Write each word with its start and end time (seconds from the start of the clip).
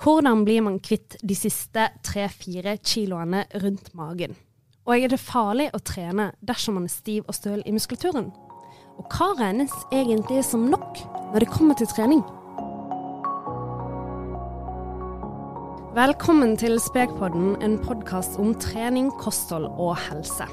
Hvordan 0.00 0.46
blir 0.46 0.62
man 0.64 0.78
kvitt 0.80 1.18
de 1.20 1.34
siste 1.36 1.82
tre-fire 2.00 2.78
kiloene 2.80 3.42
rundt 3.60 3.90
magen? 3.92 4.32
Og 4.88 4.94
er 4.96 5.12
det 5.12 5.18
farlig 5.20 5.66
å 5.76 5.80
trene 5.84 6.30
dersom 6.40 6.78
man 6.78 6.86
er 6.88 6.92
stiv 6.94 7.26
og 7.28 7.36
støl 7.36 7.60
i 7.68 7.74
muskulaturen? 7.76 8.30
Og 8.96 9.12
hva 9.12 9.28
regnes 9.36 9.74
egentlig 9.92 10.40
som 10.48 10.64
nok 10.72 11.02
når 11.34 11.44
det 11.44 11.50
kommer 11.52 11.76
til 11.76 11.90
trening? 11.92 12.22
Velkommen 16.00 16.56
til 16.56 16.80
Spekpodden, 16.80 17.58
en 17.60 17.76
podkast 17.84 18.40
om 18.40 18.54
trening, 18.56 19.12
kosthold 19.20 19.68
og 19.68 19.98
helse. 20.06 20.48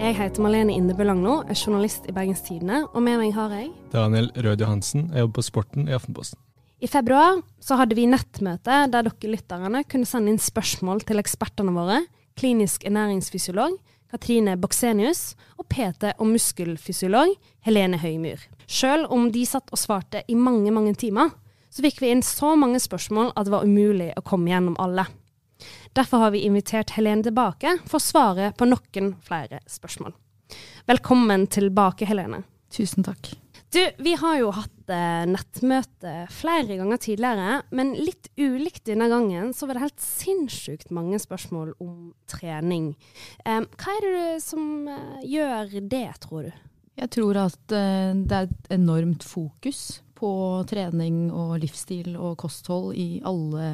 Jeg 0.00 0.18
heter 0.20 0.44
Malene 0.44 0.76
Indebø 0.76 1.08
Langno, 1.08 1.38
er 1.48 1.56
journalist 1.56 2.04
i 2.04 2.12
Bergens 2.12 2.44
Tidende, 2.44 2.84
og 2.92 3.00
med 3.08 3.16
meg 3.24 3.32
har 3.38 3.56
jeg 3.56 3.72
Daniel 3.96 4.28
Rød 4.36 4.60
Johansen, 4.60 5.08
jeg 5.08 5.24
jobber 5.24 5.40
på 5.40 5.48
Sporten 5.48 5.88
i 5.88 5.96
Aftenposten. 5.96 6.49
I 6.80 6.88
februar 6.88 7.42
så 7.60 7.76
hadde 7.76 7.96
vi 7.98 8.06
nettmøte 8.08 8.86
der 8.88 9.04
dere 9.04 9.28
lytterne 9.28 9.82
kunne 9.84 10.08
sende 10.08 10.32
inn 10.32 10.40
spørsmål 10.40 11.02
til 11.04 11.20
ekspertene 11.20 11.74
våre, 11.76 11.98
klinisk 12.40 12.86
ernæringsfysiolog 12.88 13.74
Katrine 14.10 14.56
Boksenius 14.58 15.34
og 15.60 15.68
PT 15.68 16.14
og 16.16 16.30
muskelfysiolog 16.32 17.34
Helene 17.66 18.00
Høymyr. 18.00 18.40
Selv 18.64 19.12
om 19.12 19.28
de 19.30 19.44
satt 19.46 19.68
og 19.70 19.78
svarte 19.78 20.24
i 20.26 20.34
mange, 20.34 20.72
mange 20.72 20.96
timer, 20.96 21.34
så 21.70 21.84
fikk 21.84 22.00
vi 22.00 22.14
inn 22.14 22.24
så 22.24 22.54
mange 22.58 22.80
spørsmål 22.82 23.34
at 23.36 23.46
det 23.46 23.54
var 23.54 23.68
umulig 23.68 24.08
å 24.16 24.24
komme 24.24 24.50
gjennom 24.50 24.78
alle. 24.80 25.04
Derfor 25.92 26.24
har 26.24 26.32
vi 26.32 26.46
invitert 26.48 26.96
Helene 26.96 27.26
tilbake 27.28 27.76
for 27.84 28.00
å 28.00 28.06
svare 28.08 28.50
på 28.56 28.66
noen 28.66 29.12
flere 29.20 29.60
spørsmål. 29.68 30.16
Velkommen 30.88 31.44
tilbake, 31.52 32.08
Helene. 32.08 32.40
Tusen 32.72 33.04
takk. 33.04 33.34
Du, 33.70 33.90
vi 34.02 34.16
har 34.18 34.38
jo 34.40 34.48
hatt 34.50 34.90
eh, 34.90 35.24
nettmøte 35.30 36.14
flere 36.34 36.74
ganger 36.80 36.98
tidligere, 36.98 37.60
men 37.70 37.92
litt 37.94 38.26
ulikt 38.34 38.88
denne 38.88 39.06
gangen 39.12 39.52
så 39.54 39.68
var 39.68 39.78
det 39.78 39.84
helt 39.84 40.02
sinnssykt 40.02 40.90
mange 40.94 41.20
spørsmål 41.22 41.76
om 41.78 42.10
trening. 42.30 42.96
Eh, 43.44 43.60
hva 43.62 43.94
er 43.94 44.06
det 44.08 44.40
som 44.42 44.88
eh, 44.90 45.22
gjør 45.22 45.76
det, 45.86 46.08
tror 46.24 46.48
du? 46.48 46.50
Jeg 46.98 47.12
tror 47.14 47.38
at 47.44 47.76
eh, 47.76 48.10
det 48.18 48.40
er 48.40 48.48
et 48.50 48.74
enormt 48.74 49.22
fokus 49.22 50.00
på 50.18 50.32
trening 50.68 51.28
og 51.30 51.60
livsstil 51.62 52.16
og 52.18 52.40
kosthold 52.42 52.98
i 52.98 53.22
alle 53.22 53.70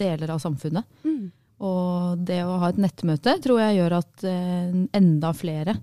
deler 0.00 0.32
av 0.32 0.40
samfunnet. 0.40 0.88
Mm. 1.04 1.28
Og 1.68 2.24
det 2.24 2.40
å 2.46 2.56
ha 2.62 2.72
et 2.72 2.80
nettmøte 2.80 3.36
tror 3.44 3.60
jeg 3.66 3.82
gjør 3.82 3.98
at 4.00 4.26
eh, 4.32 4.74
enda 4.96 5.36
flere 5.36 5.76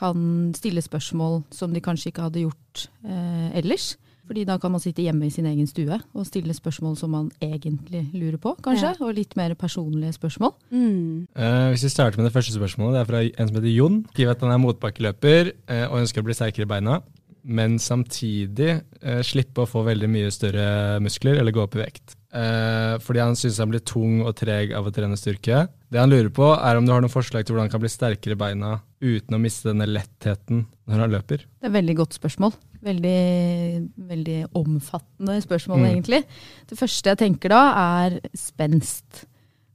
kan 0.00 0.52
stille 0.56 0.82
spørsmål 0.84 1.42
som 1.54 1.74
de 1.76 1.82
kanskje 1.84 2.10
ikke 2.10 2.28
hadde 2.28 2.46
gjort 2.46 2.86
eh, 3.04 3.50
ellers. 3.60 3.94
Fordi 4.30 4.44
da 4.46 4.60
kan 4.62 4.70
man 4.70 4.78
sitte 4.78 5.02
hjemme 5.02 5.26
i 5.26 5.32
sin 5.34 5.46
egen 5.50 5.66
stue 5.66 5.96
og 5.98 6.26
stille 6.28 6.54
spørsmål 6.54 6.92
som 6.94 7.10
man 7.10 7.32
egentlig 7.42 8.04
lurer 8.14 8.36
på, 8.38 8.52
kanskje. 8.62 8.92
Og 9.02 9.16
litt 9.16 9.34
mer 9.34 9.56
personlige 9.58 10.14
spørsmål. 10.14 10.52
Mm. 10.70 11.26
Eh, 11.34 11.64
hvis 11.72 11.88
vi 11.88 11.90
starter 11.90 12.20
med 12.20 12.28
det 12.28 12.34
første 12.36 12.54
spørsmålet, 12.54 12.94
det 12.94 13.00
er 13.00 13.08
fra 13.08 13.24
en 13.26 13.50
som 13.50 13.58
heter 13.58 13.74
Jon. 13.74 13.98
Skriver 14.12 14.36
at 14.36 14.44
han 14.46 14.54
er 14.54 14.62
motbakkeløper 14.62 15.50
eh, 15.50 15.82
og 15.88 16.04
ønsker 16.04 16.22
å 16.22 16.28
bli 16.28 16.38
sterkere 16.38 16.68
i 16.68 16.70
beina, 16.70 17.00
men 17.42 17.80
samtidig 17.82 18.70
eh, 19.02 19.20
slippe 19.26 19.64
å 19.64 19.70
få 19.70 19.82
veldig 19.90 20.12
mye 20.14 20.30
større 20.30 21.00
muskler 21.02 21.42
eller 21.42 21.56
gå 21.56 21.66
opp 21.66 21.74
i 21.74 21.82
vekt. 21.82 22.14
Eh, 22.32 22.94
fordi 23.02 23.18
han 23.24 23.34
syns 23.34 23.56
han 23.58 23.72
blir 23.72 23.82
tung 23.82 24.20
og 24.22 24.36
treg 24.38 24.70
av 24.76 24.86
å 24.86 24.92
trene 24.94 25.16
styrke. 25.18 25.64
Det 25.90 25.98
han 25.98 26.10
lurer 26.12 26.30
på, 26.30 26.46
er 26.54 26.78
om 26.78 26.86
du 26.86 26.92
har 26.92 27.02
noen 27.02 27.10
forslag 27.10 27.42
til 27.42 27.54
hvordan 27.56 27.66
han 27.66 27.72
kan 27.72 27.82
bli 27.82 27.90
sterkere 27.90 28.36
i 28.36 28.38
beina 28.38 28.76
uten 29.02 29.34
å 29.34 29.40
miste 29.42 29.72
denne 29.72 29.88
lettheten 29.90 30.62
når 30.86 31.02
han 31.02 31.10
løper. 31.16 31.42
Det 31.42 31.66
er 31.66 31.72
et 31.72 31.78
veldig 31.80 31.96
godt 31.98 32.14
spørsmål. 32.20 32.54
Veldig, 32.86 33.90
veldig 34.08 34.38
omfattende 34.56 35.40
spørsmål, 35.42 35.78
Mm. 35.82 35.88
egentlig. 35.90 36.24
Det 36.70 36.78
første 36.78 37.10
jeg 37.10 37.18
tenker 37.18 37.48
da, 37.48 37.62
er 38.06 38.20
spenst. 38.34 39.24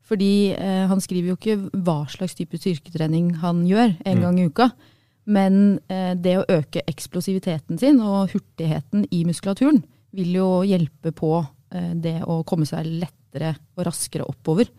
Fordi 0.05 0.53
eh, 0.53 0.87
han 0.87 1.01
skriver 1.01 1.33
jo 1.33 1.35
ikke 1.35 1.69
hva 1.83 2.05
slags 2.07 2.35
type 2.35 2.57
styrketrening 2.57 3.35
han 3.41 3.65
gjør 3.67 3.97
en 4.05 4.17
Mm. 4.17 4.21
gang 4.21 4.39
i 4.39 4.45
uka. 4.47 4.71
Men 5.27 5.79
eh, 5.89 6.13
det 6.13 6.37
å 6.37 6.45
øke 6.47 6.83
eksplosiviteten 6.87 7.77
sin 7.79 7.99
og 7.99 8.29
hurtigheten 8.31 9.07
i 9.11 9.23
muskulaturen 9.25 9.83
vil 10.13 10.33
jo 10.33 10.61
hjelpe 10.63 11.11
på 11.11 11.47
det 11.95 12.19
å 12.23 12.41
komme 12.47 12.67
seg 12.69 12.87
lettere 12.87 13.53
og 13.75 13.85
raskere 13.87 14.27
oppover. 14.27 14.69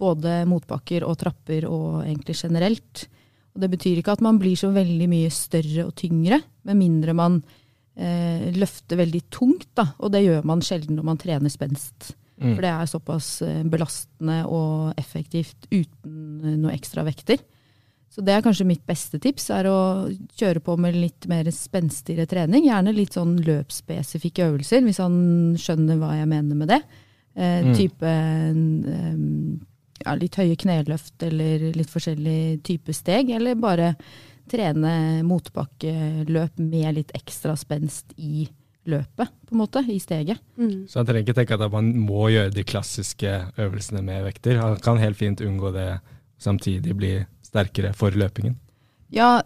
Både 0.00 0.42
motbakker 0.48 1.04
og 1.06 1.18
trapper 1.20 1.66
og 1.68 2.02
egentlig 2.04 2.36
generelt. 2.38 3.06
Og 3.54 3.64
det 3.64 3.70
betyr 3.72 4.00
ikke 4.00 4.14
at 4.14 4.22
man 4.24 4.38
blir 4.40 4.56
så 4.58 4.70
veldig 4.74 5.08
mye 5.10 5.30
større 5.34 5.88
og 5.88 5.96
tyngre, 5.98 6.40
med 6.68 6.78
mindre 6.78 7.14
man 7.16 7.40
eh, 7.98 8.48
løfter 8.54 9.00
veldig 9.00 9.22
tungt. 9.32 9.68
Da. 9.76 9.90
Og 9.98 10.12
det 10.14 10.24
gjør 10.24 10.46
man 10.48 10.62
sjelden 10.64 10.98
når 10.98 11.08
man 11.10 11.20
trener 11.20 11.52
spenst. 11.52 12.12
Mm. 12.40 12.54
For 12.54 12.64
det 12.64 12.72
er 12.72 12.90
såpass 12.90 13.30
eh, 13.44 13.62
belastende 13.68 14.42
og 14.48 15.00
effektivt 15.00 15.68
uten 15.72 16.44
eh, 16.44 16.56
noe 16.60 16.76
ekstra 16.76 17.04
vekter. 17.06 17.42
Så 18.10 18.24
det 18.26 18.34
er 18.34 18.42
kanskje 18.42 18.66
mitt 18.66 18.82
beste 18.88 19.20
tips, 19.22 19.50
er 19.54 19.68
å 19.70 20.10
kjøre 20.34 20.58
på 20.66 20.74
med 20.82 20.96
litt 20.98 21.28
mer 21.30 21.46
spenstigere 21.54 22.26
trening. 22.26 22.64
Gjerne 22.66 22.94
litt 22.96 23.14
sånn 23.14 23.36
løpsspesifikke 23.46 24.48
øvelser, 24.48 24.82
hvis 24.82 24.98
han 24.98 25.14
skjønner 25.60 26.00
hva 26.00 26.16
jeg 26.18 26.30
mener 26.32 26.58
med 26.58 26.72
det. 26.74 26.80
Eh, 27.36 27.60
Mm. 27.62 27.74
Type 27.78 28.10
eh, 28.10 30.04
ja, 30.04 30.14
litt 30.18 30.34
høye 30.40 30.56
kneløft 30.58 31.22
eller 31.22 31.70
litt 31.76 31.90
forskjellig 31.92 32.62
type 32.66 32.92
steg, 32.96 33.30
eller 33.36 33.54
bare 33.54 33.94
trene 34.50 35.22
motbakkeløp 35.22 36.58
med 36.58 36.94
litt 36.96 37.12
ekstra 37.14 37.54
spenst 37.56 38.14
i 38.16 38.48
løpet, 38.90 39.28
på 39.46 39.54
en 39.54 39.60
måte, 39.60 39.84
i 39.86 40.00
steget. 40.00 40.40
Mm. 40.58 40.88
Så 40.88 40.98
han 40.98 41.06
trenger 41.06 41.28
ikke 41.28 41.36
tenke 41.38 41.58
at 41.60 41.72
man 41.72 41.92
må 42.00 42.30
gjøre 42.32 42.50
de 42.54 42.64
klassiske 42.66 43.34
øvelsene 43.60 44.02
med 44.02 44.24
vekter. 44.24 44.58
Han 44.58 44.80
kan 44.82 44.98
helt 44.98 45.20
fint 45.20 45.42
unngå 45.44 45.70
det, 45.76 46.00
samtidig 46.40 46.96
bli 46.96 47.12
sterkere 47.50 47.92
for 47.98 48.10
løpingen. 48.16 48.56
Ja, 49.10 49.40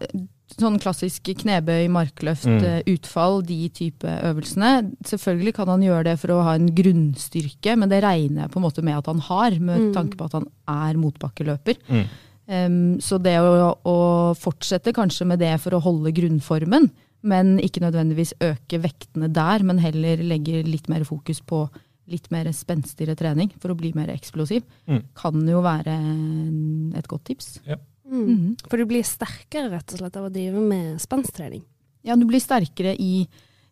sånn 0.54 0.76
klassisk 0.78 1.24
knebøy, 1.40 1.88
markløft, 1.88 2.44
Mm. 2.46 2.62
eh, 2.64 2.82
utfall, 2.92 3.40
de 3.46 3.68
type 3.72 4.04
øvelsene. 4.04 4.92
Selvfølgelig 5.02 5.54
kan 5.56 5.66
han 5.72 5.80
gjøre 5.82 6.04
det 6.04 6.18
for 6.20 6.28
å 6.34 6.42
ha 6.44 6.52
en 6.54 6.68
grunnstyrke, 6.68 7.76
men 7.78 7.88
det 7.88 8.02
regner 8.04 8.42
jeg 8.44 8.50
på 8.52 8.60
en 8.60 8.66
måte 8.68 8.84
med 8.84 8.98
at 8.98 9.06
han 9.06 9.18
har, 9.20 9.50
med 9.58 9.80
Mm. 9.80 9.94
tanke 9.94 10.16
på 10.20 10.24
at 10.26 10.32
han 10.32 10.46
er 10.68 10.94
motbakkeløper. 11.00 11.76
Mm. 11.88 12.04
Um, 12.46 12.98
så 13.00 13.16
det 13.22 13.38
å, 13.40 13.72
å 13.88 14.36
fortsette 14.36 14.92
kanskje 14.92 15.26
med 15.26 15.38
det 15.40 15.58
for 15.62 15.70
å 15.72 15.80
holde 15.80 16.12
grunnformen, 16.12 16.90
men 17.22 17.58
ikke 17.58 17.80
nødvendigvis 17.80 18.34
øke 18.38 18.78
vektene 18.82 19.32
der, 19.32 19.62
men 19.64 19.78
heller 19.78 20.18
legge 20.18 20.62
litt 20.62 20.90
mer 20.90 21.04
fokus 21.04 21.40
på 21.40 21.70
litt 22.06 22.30
mer 22.30 22.44
spenstigere 22.52 23.16
trening 23.16 23.50
for 23.58 23.70
å 23.72 23.76
bli 23.78 23.94
mer 23.96 24.08
eksplosiv, 24.12 24.62
Mm. 24.86 25.02
kan 25.16 25.40
jo 25.48 25.62
være 25.62 26.98
et 26.98 27.08
godt 27.08 27.24
tips. 27.24 27.60
Mm. 28.04 28.26
Mhm. 28.28 28.56
For 28.68 28.76
du 28.76 28.84
blir 28.86 29.02
sterkere 29.06 29.70
rett 29.72 29.92
og 29.94 29.98
slett 30.02 30.16
av 30.20 30.26
å 30.28 30.32
drive 30.32 30.60
med 30.60 31.00
spansttrening. 31.00 31.62
Ja, 32.04 32.16
du 32.16 32.26
blir 32.28 32.40
sterkere 32.40 32.92
i, 33.00 33.26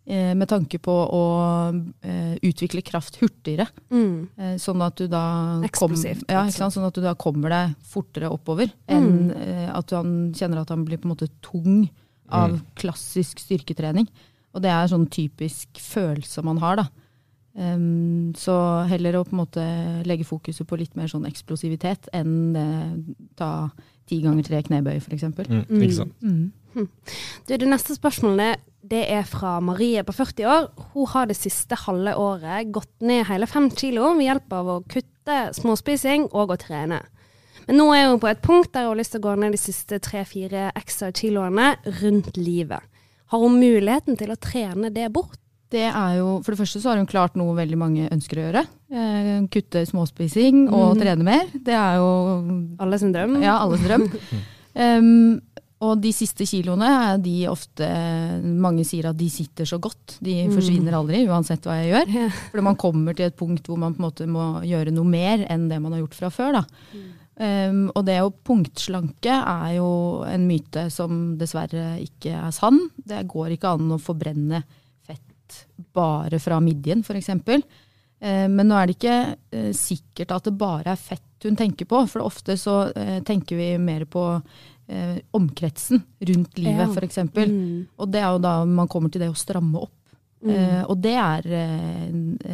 eh, 0.06 0.32
med 0.34 0.48
tanke 0.48 0.78
på 0.80 0.90
å 0.92 1.24
eh, 2.02 2.36
utvikle 2.42 2.82
kraft 2.82 3.18
hurtigere. 3.20 3.66
Mm. 3.90 4.28
Eh, 4.38 4.54
sånn 4.56 4.80
at 4.82 4.96
du 4.96 5.06
da 5.06 5.60
kom, 5.72 5.92
ja, 5.94 6.46
ikke 6.46 6.52
sant? 6.56 6.72
Sånn 6.74 6.86
at 6.88 6.94
du 6.94 7.02
da 7.04 7.14
kommer 7.14 7.50
deg 7.52 7.74
fortere 7.84 8.30
oppover 8.32 8.72
enn 8.88 9.30
eh, 9.36 9.68
at 9.76 9.90
han 9.90 10.32
kjenner 10.32 10.62
at 10.62 10.70
han 10.72 10.84
blir 10.86 10.96
på 10.98 11.04
en 11.10 11.14
måte 11.16 11.28
tung 11.42 11.90
av 12.32 12.50
Mm. 12.52 12.60
klassisk 12.74 13.38
styrketrening. 13.38 14.08
Og 14.54 14.62
det 14.62 14.70
er 14.70 14.88
sånn 14.88 15.06
typisk 15.08 15.68
følelse 15.76 16.42
man 16.42 16.56
har, 16.58 16.76
da. 16.76 16.88
Em, 17.52 18.32
så 18.38 18.54
heller 18.88 19.18
å 19.18 19.26
på 19.26 19.34
en 19.34 19.42
måte 19.42 19.62
legge 20.08 20.24
fokuset 20.24 20.64
på 20.68 20.78
litt 20.80 20.94
mer 20.96 21.10
sånn 21.10 21.26
eksplosivitet 21.28 22.08
enn 22.16 22.56
uh, 22.56 22.94
ta 23.36 23.68
ti 24.08 24.22
ganger 24.24 24.46
tre 24.46 24.62
knebøy, 24.64 24.96
f.eks. 25.02 25.26
Mm. 25.28 25.64
Mm. 25.68 25.82
Ikke 25.84 25.98
sant? 25.98 26.14
Mm. 26.24 26.86
Du, 27.44 27.52
det 27.52 27.68
neste 27.68 27.96
spørsmålet 27.98 28.62
det 28.92 29.04
er 29.12 29.26
fra 29.28 29.58
Marie 29.62 30.02
på 30.04 30.14
40 30.16 30.48
år. 30.48 30.70
Hun 30.94 31.10
har 31.12 31.28
det 31.28 31.36
siste 31.38 31.76
halve 31.84 32.14
året 32.18 32.72
gått 32.74 33.04
ned 33.04 33.26
hele 33.28 33.46
fem 33.46 33.68
kilo 33.70 34.14
ved 34.16 34.26
hjelp 34.26 34.56
av 34.56 34.70
å 34.72 34.78
kutte 34.90 35.42
småspising 35.54 36.30
og 36.32 36.54
å 36.54 36.58
trene. 36.60 37.02
Men 37.68 37.78
nå 37.78 37.86
er 37.94 38.08
hun 38.10 38.20
på 38.22 38.30
et 38.32 38.42
punkt 38.42 38.72
der 38.72 38.88
hun 38.88 38.94
har 38.94 39.02
lyst 39.02 39.14
til 39.14 39.22
å 39.22 39.28
gå 39.28 39.36
ned 39.38 39.54
de 39.54 39.60
siste 39.60 40.00
tre-fire 40.02 40.70
ekstra 40.78 41.12
kiloene 41.14 41.76
rundt 42.00 42.34
livet. 42.40 42.82
Har 43.30 43.44
hun 43.44 43.60
muligheten 43.60 44.18
til 44.18 44.32
å 44.32 44.40
trene 44.40 44.90
det 44.92 45.06
bort? 45.14 45.41
Det 45.72 45.86
er 45.88 46.16
jo, 46.18 46.34
For 46.44 46.52
det 46.52 46.60
første 46.60 46.82
så 46.82 46.90
har 46.92 47.00
hun 47.00 47.08
klart 47.08 47.36
noe 47.40 47.54
veldig 47.56 47.78
mange 47.80 48.08
ønsker 48.12 48.38
å 48.40 48.44
gjøre. 48.48 48.62
Eh, 48.92 49.30
kutte 49.52 49.86
småspising 49.88 50.66
og 50.68 50.90
mm. 50.96 51.00
trene 51.00 51.24
mer. 51.24 51.46
Det 51.54 51.72
er 51.78 51.96
jo 52.02 52.10
Alle 52.84 52.98
sin 53.00 53.14
drøm? 53.14 53.38
ja, 53.40 53.56
alle 53.62 53.78
sin 53.80 53.88
drøm. 53.88 54.04
um, 54.84 55.40
og 55.82 55.96
de 55.98 56.12
siste 56.14 56.44
kiloene 56.46 56.86
er 56.86 57.16
de 57.18 57.32
ofte 57.50 57.86
Mange 58.62 58.84
sier 58.86 59.08
at 59.10 59.16
de 59.18 59.26
sitter 59.32 59.66
så 59.66 59.80
godt. 59.82 60.18
De 60.22 60.36
Mm. 60.44 60.52
forsvinner 60.54 60.94
aldri, 60.94 61.24
uansett 61.26 61.64
hva 61.66 61.78
jeg 61.80 61.90
gjør. 61.94 62.12
Yeah. 62.14 62.36
Fordi 62.52 62.62
man 62.68 62.76
kommer 62.78 63.16
til 63.18 63.26
et 63.26 63.36
punkt 63.40 63.66
hvor 63.66 63.80
man 63.80 63.96
på 63.96 64.02
en 64.02 64.06
måte 64.06 64.28
må 64.30 64.44
gjøre 64.68 64.92
noe 64.94 65.08
mer 65.08 65.42
enn 65.50 65.66
det 65.72 65.80
man 65.82 65.96
har 65.96 66.04
gjort 66.04 66.14
fra 66.20 66.30
før. 66.30 66.60
da. 66.60 66.64
Um, 67.42 67.86
og 67.96 68.04
det 68.06 68.18
å 68.22 68.28
punktslanke 68.30 69.32
er 69.32 69.78
jo 69.78 69.88
en 70.28 70.44
myte 70.46 70.84
som 70.92 71.32
dessverre 71.40 71.96
ikke 72.04 72.36
er 72.36 72.52
sann. 72.54 72.78
Det 73.02 73.24
går 73.26 73.56
ikke 73.56 73.72
an 73.72 73.96
å 73.96 73.98
forbrenne 73.98 74.62
bare 75.94 76.38
fra 76.40 76.60
midjen, 76.60 77.00
f.eks. 77.04 77.28
Eh, 78.22 78.46
men 78.48 78.68
nå 78.68 78.76
er 78.78 78.86
det 78.86 78.96
ikke 78.98 79.16
eh, 79.52 79.72
sikkert 79.74 80.30
at 80.36 80.44
det 80.44 80.56
bare 80.58 80.92
er 80.94 81.00
fett 81.00 81.22
hun 81.42 81.56
tenker 81.58 81.88
på, 81.90 82.04
for 82.06 82.22
ofte 82.22 82.54
så 82.56 82.92
eh, 82.94 83.18
tenker 83.26 83.56
vi 83.58 83.72
mer 83.82 84.04
på 84.06 84.26
omkretsen 85.32 86.02
rundt 86.20 86.58
livet, 86.58 86.88
Ja. 86.88 86.92
f.eks. 86.92 87.18
Mm. 87.34 87.86
Og 87.98 88.10
det 88.12 88.20
er 88.20 88.32
jo 88.34 88.38
da 88.42 88.64
man 88.68 88.88
kommer 88.90 89.10
til 89.10 89.22
det 89.22 89.30
å 89.30 89.36
stramme 89.38 89.78
opp. 89.80 89.94
Mm. 90.42 90.84
Og 90.90 90.98
det 91.00 91.12
er 91.14 91.46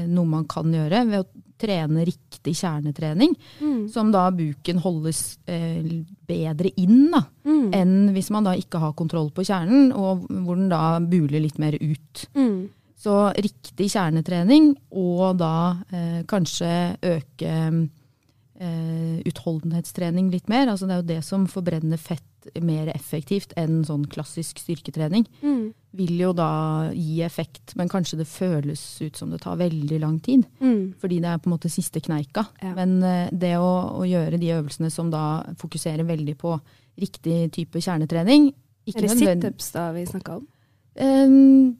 noe 0.07 0.29
man 0.29 0.45
kan 0.47 0.69
gjøre 0.71 1.01
ved 1.09 1.23
å 1.25 1.43
trene 1.59 2.05
riktig 2.07 2.53
kjernetrening, 2.61 3.33
Mm. 3.61 3.89
som 3.91 4.13
da 4.13 4.31
buken 4.31 4.79
holdes 4.79 5.39
eh, 5.49 5.83
bedre 6.29 6.71
inn 6.77 7.11
da, 7.11 7.25
Mm. 7.45 7.73
enn 7.75 8.13
hvis 8.15 8.31
man 8.31 8.45
da 8.45 8.53
ikke 8.55 8.79
har 8.79 8.93
kontroll 8.93 9.31
på 9.31 9.43
kjernen, 9.43 9.91
og 9.93 10.29
hvor 10.29 10.55
den 10.57 10.69
da 10.69 11.01
buler 11.01 11.41
litt 11.41 11.59
mer 11.59 11.73
ut. 11.81 12.29
Mm. 12.37 12.69
Så 12.99 13.15
riktig 13.39 13.93
kjernetrening, 13.93 14.73
og 14.91 15.39
da 15.39 15.79
eh, 15.95 16.23
kanskje 16.27 16.71
øke 17.07 17.53
eh, 18.59 19.19
utholdenhetstrening 19.29 20.33
litt 20.33 20.51
mer. 20.51 20.67
Altså 20.67 20.89
det 20.89 20.97
er 20.97 21.03
jo 21.03 21.11
det 21.13 21.21
som 21.27 21.47
forbrenner 21.51 22.01
fett 22.01 22.25
mer 22.65 22.89
effektivt 22.93 23.53
enn 23.59 23.83
sånn 23.87 24.07
klassisk 24.11 24.61
styrketrening. 24.63 25.27
Mm. 25.43 25.63
Vil 25.99 26.21
jo 26.21 26.33
da 26.37 26.51
gi 26.95 27.21
effekt, 27.27 27.75
men 27.79 27.91
kanskje 27.93 28.21
det 28.21 28.29
føles 28.31 28.83
ut 29.03 29.19
som 29.19 29.33
det 29.33 29.43
tar 29.45 29.59
veldig 29.61 30.01
lang 30.03 30.19
tid. 30.25 30.47
Mm. 30.63 30.99
Fordi 31.01 31.21
det 31.23 31.33
er 31.33 31.43
på 31.43 31.51
en 31.51 31.55
måte 31.57 31.73
siste 31.73 32.03
kneika. 32.05 32.49
Ja. 32.63 32.75
Men 32.79 32.99
eh, 33.03 33.33
det 33.33 33.55
å, 33.63 33.73
å 34.01 34.07
gjøre 34.09 34.41
de 34.41 34.53
øvelsene 34.59 34.91
som 34.95 35.13
da 35.15 35.43
fokuserer 35.61 36.07
veldig 36.09 36.39
på 36.41 36.57
riktig 36.99 37.45
type 37.55 37.79
kjernetrening 37.79 38.49
Er 38.89 39.05
det 39.05 39.13
situps 39.15 39.69
da 39.77 39.91
vi 39.95 40.03
snakker 40.09 40.41
om? 40.41 40.47
Ehm, 40.99 41.77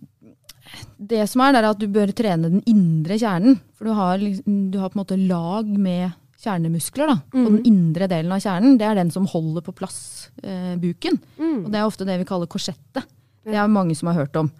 det 0.99 1.29
som 1.29 1.41
er, 1.43 1.55
er 1.59 1.69
at 1.71 1.79
du 1.79 1.87
bør 1.89 2.13
trene 2.13 2.51
den 2.51 2.63
indre 2.67 3.19
kjernen. 3.19 3.59
For 3.75 3.85
du 3.85 3.93
har, 3.95 4.19
liksom- 4.19 4.71
du 4.71 4.79
har 4.79 4.91
på 4.91 4.99
en 4.99 5.05
måte 5.05 5.29
lag 5.29 5.67
med 5.67 6.13
kjernemuskler. 6.39 7.07
Da. 7.07 7.13
Og 7.33 7.35
Mhm. 7.51 7.57
den 7.57 7.67
indre 7.67 8.09
delen 8.09 8.33
av 8.33 8.41
kjernen 8.41 8.79
det 8.79 8.87
er 8.87 8.95
den 8.95 9.11
som 9.11 9.27
holder 9.27 9.61
på 9.63 9.75
plass 9.75 10.31
eh, 10.43 10.77
buken. 10.77 11.19
Mm. 11.39 11.65
Og 11.67 11.71
det 11.73 11.75
er 11.81 11.87
ofte 11.87 12.05
det 12.07 12.19
vi 12.19 12.25
kaller 12.25 12.47
korsettet. 12.47 13.05
Det 13.45 13.55
er 13.55 13.67
mange 13.69 13.95
som 13.97 14.09
har 14.09 14.25
hørt 14.27 14.37
om. 14.37 14.51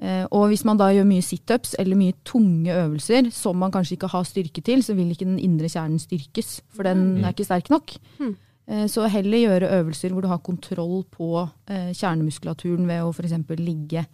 Eh, 0.00 0.26
og 0.32 0.48
hvis 0.50 0.64
man 0.64 0.76
da 0.76 0.88
gjør 0.90 1.06
mye 1.06 1.22
situps 1.22 1.74
eller 1.78 1.94
mye 1.96 2.12
tunge 2.24 2.66
øvelser 2.74 3.32
som 3.32 3.56
man 3.56 3.70
kanskje 3.70 3.96
ikke 3.96 4.10
har 4.10 4.24
styrke 4.24 4.62
til, 4.64 4.80
så 4.82 4.94
vil 4.96 5.10
ikke 5.10 5.24
den 5.28 5.38
indre 5.38 5.68
kjernen 5.68 6.00
styrkes. 6.00 6.60
For 6.70 6.82
den 6.82 7.24
er 7.24 7.32
ikke 7.32 7.44
sterk 7.46 7.70
nok. 7.70 7.96
Mm. 8.18 8.36
Eh, 8.68 8.86
Så 8.88 9.08
heller 9.08 9.38
gjøre 9.38 9.70
øvelser 9.70 10.10
hvor 10.10 10.22
du 10.22 10.28
har 10.28 10.38
kontroll 10.38 11.04
på 11.10 11.48
eh, 11.68 11.92
kjernemuskulaturen 11.92 12.86
ved 12.86 13.00
å 13.02 13.10
f.eks. 13.14 13.32
ligge, 13.58 14.06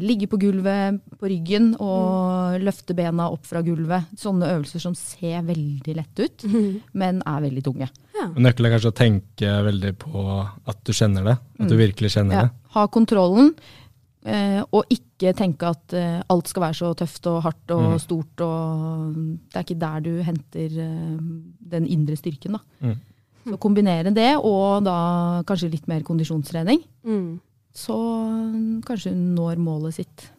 ligge 0.00 0.28
på 0.30 0.38
gulvet 0.38 1.00
på 1.18 1.26
ryggen 1.26 1.72
og 1.82 2.60
løfte 2.62 2.94
bena 2.94 3.24
opp 3.34 3.42
fra 3.48 3.62
gulvet. 3.66 4.04
Sånne 4.16 4.46
øvelser 4.54 4.78
som 4.84 4.94
ser 4.94 5.40
veldig 5.42 5.94
lette 5.98 6.28
ut, 6.28 6.44
mm. 6.46 6.68
men 6.94 7.18
er 7.26 7.40
veldig 7.42 7.64
tunge. 7.66 7.88
Ja. 8.14 8.28
Nøkkelen 8.36 8.68
er 8.70 8.76
kanskje 8.76 8.92
å 8.92 8.96
tenke 9.00 9.56
veldig 9.66 9.90
på 9.98 10.22
at 10.70 10.78
du 10.86 10.92
kjenner 10.94 11.24
det. 11.32 11.34
At 11.58 11.66
du 11.68 11.74
Mm. 11.74 11.80
virkelig 11.82 12.12
kjenner 12.14 12.32
Ja, 12.32 12.42
det. 12.46 12.50
ha 12.76 12.86
kontrollen, 12.86 13.50
eh, 14.24 14.62
og 14.72 14.84
ikke 14.88 15.34
tenke 15.34 15.66
at 15.68 15.92
eh, 15.98 16.22
alt 16.30 16.46
skal 16.48 16.62
være 16.68 16.78
så 16.78 16.94
tøft 16.96 17.26
og 17.26 17.42
hardt 17.42 17.70
og 17.74 17.82
Mm. 17.96 17.98
stort. 17.98 18.40
Og 18.40 19.14
det 19.50 19.56
er 19.56 19.64
ikke 19.64 19.78
der 19.80 20.00
du 20.00 20.22
henter 20.22 20.78
eh, 20.78 21.18
den 21.74 21.86
indre 21.86 22.14
styrken. 22.16 22.52
Da. 22.52 22.60
Mm. 22.82 22.96
Så 23.46 23.58
kombinere 23.58 24.14
det 24.14 24.36
og 24.36 24.84
da 24.84 25.42
kanskje 25.46 25.70
litt 25.70 25.86
mer 25.88 26.00
kondisjonstrening. 26.02 26.80
Mm. 27.04 27.40
Så 27.76 27.96
kanskje 28.86 29.12
hun 29.12 29.34
når 29.36 29.60
målet 29.60 29.98
sitt. 29.98 30.30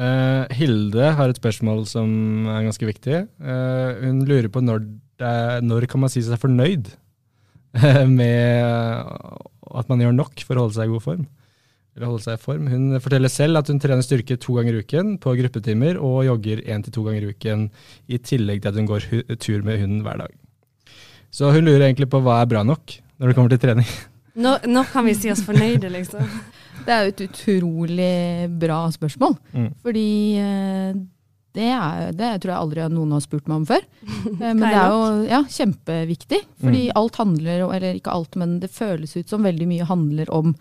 Uh, 0.00 0.48
Hilde 0.56 1.10
har 1.14 1.28
et 1.28 1.38
spørsmål 1.38 1.84
som 1.86 2.08
er 2.48 2.64
ganske 2.64 2.88
viktig. 2.88 3.26
Uh, 3.38 4.00
hun 4.00 4.22
lurer 4.26 4.48
på 4.50 4.62
når, 4.64 4.86
det 5.20 5.36
når 5.66 5.86
kan 5.90 6.02
man 6.02 6.10
si 6.10 6.22
seg 6.24 6.40
fornøyd 6.40 6.88
eh, 7.76 8.06
med 8.08 9.04
at 9.72 9.92
man 9.92 10.00
gjør 10.02 10.16
nok 10.16 10.42
for 10.46 10.56
å 10.56 10.66
holde 10.66 10.78
seg 10.78 10.88
i 10.88 10.94
god 10.94 11.04
form. 11.04 11.26
Eller 11.92 12.08
holde 12.08 12.24
seg 12.24 12.38
i 12.38 12.42
form. 12.42 12.70
Hun 12.72 13.02
forteller 13.04 13.32
selv 13.32 13.60
at 13.60 13.68
hun 13.68 13.80
trener 13.82 14.04
styrke 14.04 14.38
to 14.40 14.56
ganger 14.56 14.78
i 14.78 14.82
uken 14.82 15.18
på 15.22 15.36
gruppetimer 15.38 16.00
og 16.00 16.24
jogger 16.30 16.64
én 16.64 16.84
til 16.86 16.96
to 16.96 17.04
ganger 17.06 17.26
i 17.26 17.34
uken, 17.36 17.66
i 18.08 18.18
tillegg 18.18 18.62
til 18.62 18.72
at 18.72 18.80
hun 18.80 18.88
går 18.88 19.10
hu 19.10 19.20
tur 19.36 19.66
med 19.66 19.82
hunden 19.84 20.00
hver 20.06 20.24
dag. 20.24 20.32
Så 21.32 21.52
hun 21.52 21.68
lurer 21.68 21.86
egentlig 21.86 22.10
på 22.12 22.20
hva 22.24 22.40
er 22.40 22.48
bra 22.48 22.64
nok 22.64 22.96
når 23.20 23.28
det 23.28 23.36
kommer 23.36 23.52
til 23.52 23.62
trening. 23.68 23.92
Når, 24.34 24.66
når 24.70 24.86
kan 24.92 25.04
vi 25.04 25.14
si 25.18 25.30
oss 25.32 25.42
fornøyde, 25.44 25.90
liksom? 25.92 26.22
Det 26.86 26.90
er 26.90 27.04
jo 27.04 27.10
et 27.12 27.20
utrolig 27.28 28.12
bra 28.58 28.78
spørsmål. 28.90 29.36
Mm. 29.54 29.66
Fordi 29.84 30.06
eh, 30.42 30.94
det, 31.54 31.66
er, 31.70 32.08
det 32.16 32.30
tror 32.42 32.50
jeg 32.50 32.58
aldri 32.58 32.86
noen 32.90 33.12
har 33.14 33.22
spurt 33.22 33.46
meg 33.46 33.60
om 33.60 33.66
før. 33.68 33.84
Eh, 34.32 34.54
Men 34.54 34.62
det 34.64 34.70
er 34.72 34.88
jo 34.90 35.04
ja, 35.30 35.42
kjempeviktig. 35.46 36.40
Fordi 36.62 36.80
Mm. 36.88 36.96
alt 36.98 37.20
handler, 37.20 37.62
om, 37.66 37.74
eller 37.76 37.94
ikke 38.00 38.10
alt, 38.16 38.34
men 38.40 38.56
det 38.62 38.70
føles 38.74 39.14
ut 39.16 39.28
som 39.30 39.44
veldig 39.46 39.68
mye 39.70 39.86
handler 39.86 40.32
om 40.34 40.56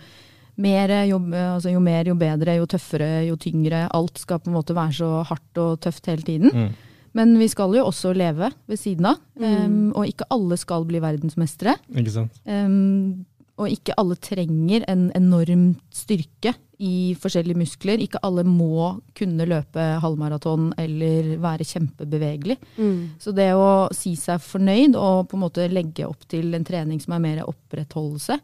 mer, 0.62 0.92
jo, 1.10 1.18
altså 1.32 1.72
jo 1.74 1.80
mer, 1.82 2.06
jo 2.06 2.14
bedre, 2.20 2.58
jo 2.60 2.68
tøffere, 2.70 3.24
jo 3.26 3.38
tyngre. 3.40 3.88
Alt 3.96 4.20
skal 4.22 4.44
på 4.44 4.52
en 4.52 4.58
måte 4.60 4.76
være 4.78 4.94
så 5.00 5.10
hardt 5.26 5.58
og 5.64 5.80
tøft 5.82 6.06
hele 6.12 6.22
tiden. 6.28 6.52
Mm. 6.54 6.70
Men 7.18 7.34
vi 7.40 7.48
skal 7.52 7.74
jo 7.76 7.88
også 7.90 8.14
leve 8.16 8.52
ved 8.70 8.78
siden 8.80 9.10
av. 9.10 9.18
Mm. 9.40 9.56
Um, 9.66 9.88
og 9.98 10.06
ikke 10.08 10.28
alle 10.32 10.56
skal 10.60 10.86
bli 10.88 11.02
verdensmestere. 11.04 11.74
Ikke 11.98 12.14
sant? 12.14 12.38
Um, 12.46 13.26
og 13.60 13.70
ikke 13.70 13.96
alle 14.00 14.18
trenger 14.22 14.86
en 14.90 15.10
enorm 15.18 15.74
styrke 15.94 16.54
i 16.82 17.14
forskjellige 17.22 17.60
muskler. 17.60 18.02
Ikke 18.02 18.22
alle 18.26 18.44
må 18.48 18.96
kunne 19.18 19.46
løpe 19.50 19.84
halvmaraton 20.02 20.72
eller 20.82 21.36
være 21.44 21.68
kjempebevegelig. 21.68 22.58
Mm. 22.78 23.20
Så 23.22 23.36
det 23.38 23.52
å 23.54 23.88
si 23.96 24.16
seg 24.20 24.42
fornøyd 24.42 24.98
og 24.98 25.30
på 25.30 25.38
en 25.38 25.46
måte 25.46 25.70
legge 25.72 26.08
opp 26.10 26.26
til 26.32 26.56
en 26.58 26.66
trening 26.66 27.02
som 27.04 27.18
er 27.18 27.26
mer 27.28 27.44
opprettholdelse, 27.46 28.40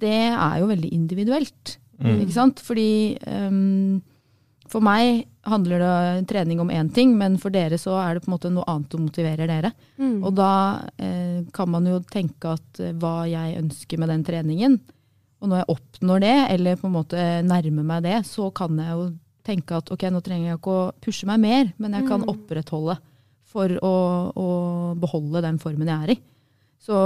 det 0.00 0.18
er 0.30 0.60
jo 0.60 0.70
veldig 0.70 0.92
individuelt. 0.94 1.76
Mm. 2.00 2.20
Ikke 2.22 2.36
sant? 2.36 2.62
Fordi 2.64 3.16
um, 3.28 3.98
for 4.68 4.82
meg 4.84 5.26
handler 5.46 5.78
det 5.82 6.26
trening 6.30 6.58
om 6.60 6.70
én 6.74 6.88
ting, 6.92 7.12
men 7.18 7.36
for 7.38 7.54
dere 7.54 7.78
så 7.78 7.94
er 8.02 8.14
det 8.16 8.24
på 8.24 8.30
en 8.30 8.34
måte 8.34 8.50
noe 8.50 8.66
annet 8.66 8.90
som 8.96 9.04
motiverer 9.06 9.46
dere. 9.46 9.70
Mm. 9.98 10.16
Og 10.26 10.34
da 10.34 10.50
eh, 10.98 11.44
kan 11.54 11.70
man 11.70 11.86
jo 11.86 12.00
tenke 12.10 12.56
at 12.56 12.80
eh, 12.82 12.92
hva 12.98 13.28
jeg 13.30 13.58
ønsker 13.60 13.98
med 14.02 14.10
den 14.10 14.24
treningen, 14.26 14.78
og 15.40 15.50
når 15.52 15.60
jeg 15.62 15.70
oppnår 15.76 16.20
det, 16.24 16.34
eller 16.56 16.78
på 16.80 16.88
en 16.88 16.94
måte 16.96 17.24
nærmer 17.46 17.84
meg 17.86 18.02
det, 18.08 18.16
så 18.26 18.48
kan 18.56 18.78
jeg 18.80 18.90
jo 18.96 19.06
tenke 19.46 19.76
at 19.78 19.90
ok, 19.94 20.06
nå 20.10 20.22
trenger 20.24 20.48
jeg 20.50 20.58
ikke 20.58 20.72
å 20.74 20.86
pushe 21.04 21.26
meg 21.28 21.38
mer, 21.44 21.68
men 21.78 21.92
jeg 21.94 22.08
kan 22.08 22.24
Mm. 22.24 22.30
opprettholde 22.32 22.96
for 23.46 23.68
å, 23.84 23.94
å 24.34 24.48
beholde 24.98 25.42
den 25.44 25.58
formen 25.62 25.86
jeg 25.86 26.02
er 26.02 26.14
i. 26.16 26.18
Så 26.82 26.96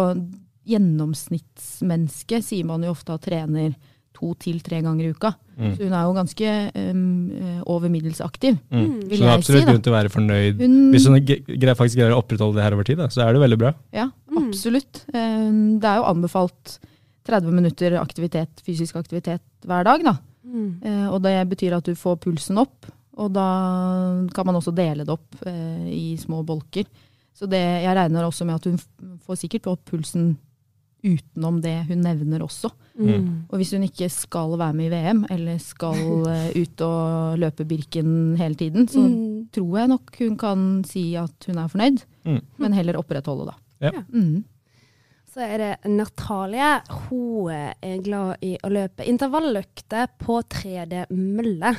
gjennomsnittsmennesket 0.70 2.44
sier 2.44 2.64
man 2.68 2.82
jo 2.85 2.92
ofte 2.94 3.14
at 3.14 3.25
trener 3.26 3.75
to 4.20 4.34
til 4.38 4.60
tre 4.64 4.82
ganger 4.84 5.06
i 5.08 5.12
uka. 5.14 5.32
Mm. 5.60 5.72
Så 5.76 5.84
hun 5.84 5.92
er 5.96 6.04
jo 6.06 6.12
ganske 6.16 6.50
um, 6.76 7.30
eh, 7.36 7.62
over 7.66 7.88
middels 7.92 8.20
aktiv, 8.24 8.58
Mm. 8.70 9.02
Så 9.08 9.16
er 9.16 9.26
jeg 9.26 9.38
absolutt 9.40 9.64
si. 9.64 9.68
grunn 9.72 9.82
til 9.84 9.92
å 9.92 9.96
være 9.96 10.12
fornøyd. 10.14 10.60
Hun, 10.60 10.76
Hvis 10.92 11.06
hun 11.08 11.18
greier, 11.24 11.74
faktisk 11.76 11.98
greier 12.00 12.14
å 12.16 12.20
opprettholde 12.22 12.56
det 12.60 12.64
her 12.64 12.76
over 12.78 12.84
tid, 12.88 12.96
da, 13.00 13.08
så 13.12 13.24
er 13.26 13.32
det 13.36 13.42
veldig 13.42 13.58
bra. 13.58 13.74
Ja, 13.92 14.06
Mm. 14.30 14.38
absolutt. 14.48 15.04
Um, 15.12 15.78
Det 15.80 15.88
er 15.90 15.96
jo 16.00 16.04
anbefalt 16.12 16.78
30 17.26 17.52
minutter 17.52 17.98
aktivitet, 18.00 18.62
fysisk 18.64 18.96
aktivitet 18.96 19.42
hver 19.66 19.84
dag. 19.84 20.02
Da. 20.04 20.16
Mm. 20.46 20.80
Uh, 20.84 21.08
Og 21.14 21.22
det 21.22 21.36
betyr 21.48 21.76
at 21.76 21.84
du 21.84 21.94
får 21.94 22.16
pulsen 22.20 22.58
opp, 22.58 22.86
og 23.18 23.32
da 23.32 23.48
kan 24.32 24.46
man 24.46 24.54
også 24.56 24.72
dele 24.74 25.04
det 25.04 25.12
opp 25.12 25.36
uh, 25.46 25.86
i 25.90 26.16
små 26.16 26.44
bolker. 26.46 26.84
Så 27.36 27.48
det, 27.48 27.60
jeg 27.84 27.96
regner 27.96 28.24
også 28.26 28.44
med 28.46 28.56
at 28.56 28.64
hun 28.64 28.78
får 29.26 29.36
sikkert 29.44 29.66
opp 29.66 29.84
pulsen 29.90 30.36
utenom 31.04 31.61
det 31.62 31.87
hun 31.88 32.02
nevner 32.04 32.42
også. 32.45 32.71
Mm. 33.00 33.47
Og 33.50 33.57
hvis 33.61 33.71
hun 33.73 33.83
ikke 33.87 34.09
skal 34.12 34.57
være 34.61 34.75
med 34.76 34.87
i 34.87 34.92
VM, 34.92 35.25
eller 35.30 35.59
skal 35.59 36.26
eh, 36.28 36.50
ut 36.61 36.80
og 36.85 37.38
løpe 37.40 37.64
Birken 37.64 38.37
hele 38.37 38.54
tiden, 38.54 38.87
så 38.88 39.00
Mm. 39.00 39.49
tror 39.52 39.78
jeg 39.78 39.88
nok 39.88 40.16
hun 40.19 40.37
kan 40.37 40.85
si 40.85 41.14
at 41.16 41.47
hun 41.49 41.59
er 41.59 41.69
fornøyd, 41.69 42.02
Mm. 42.26 42.40
men 42.59 42.73
heller 42.73 42.99
opprettholde, 43.00 43.47
da. 43.47 43.54
Ja. 43.80 44.02
Mm. 44.12 44.45
Så 45.33 45.40
er 45.47 45.59
det 45.59 45.90
Natalie. 45.90 46.83
Hun 47.09 47.50
er 47.50 48.02
glad 48.02 48.37
i 48.42 48.57
å 48.62 48.69
løpe 48.69 49.07
intervalløkter 49.07 50.09
på 50.19 50.42
3D-mølle. 50.42 51.76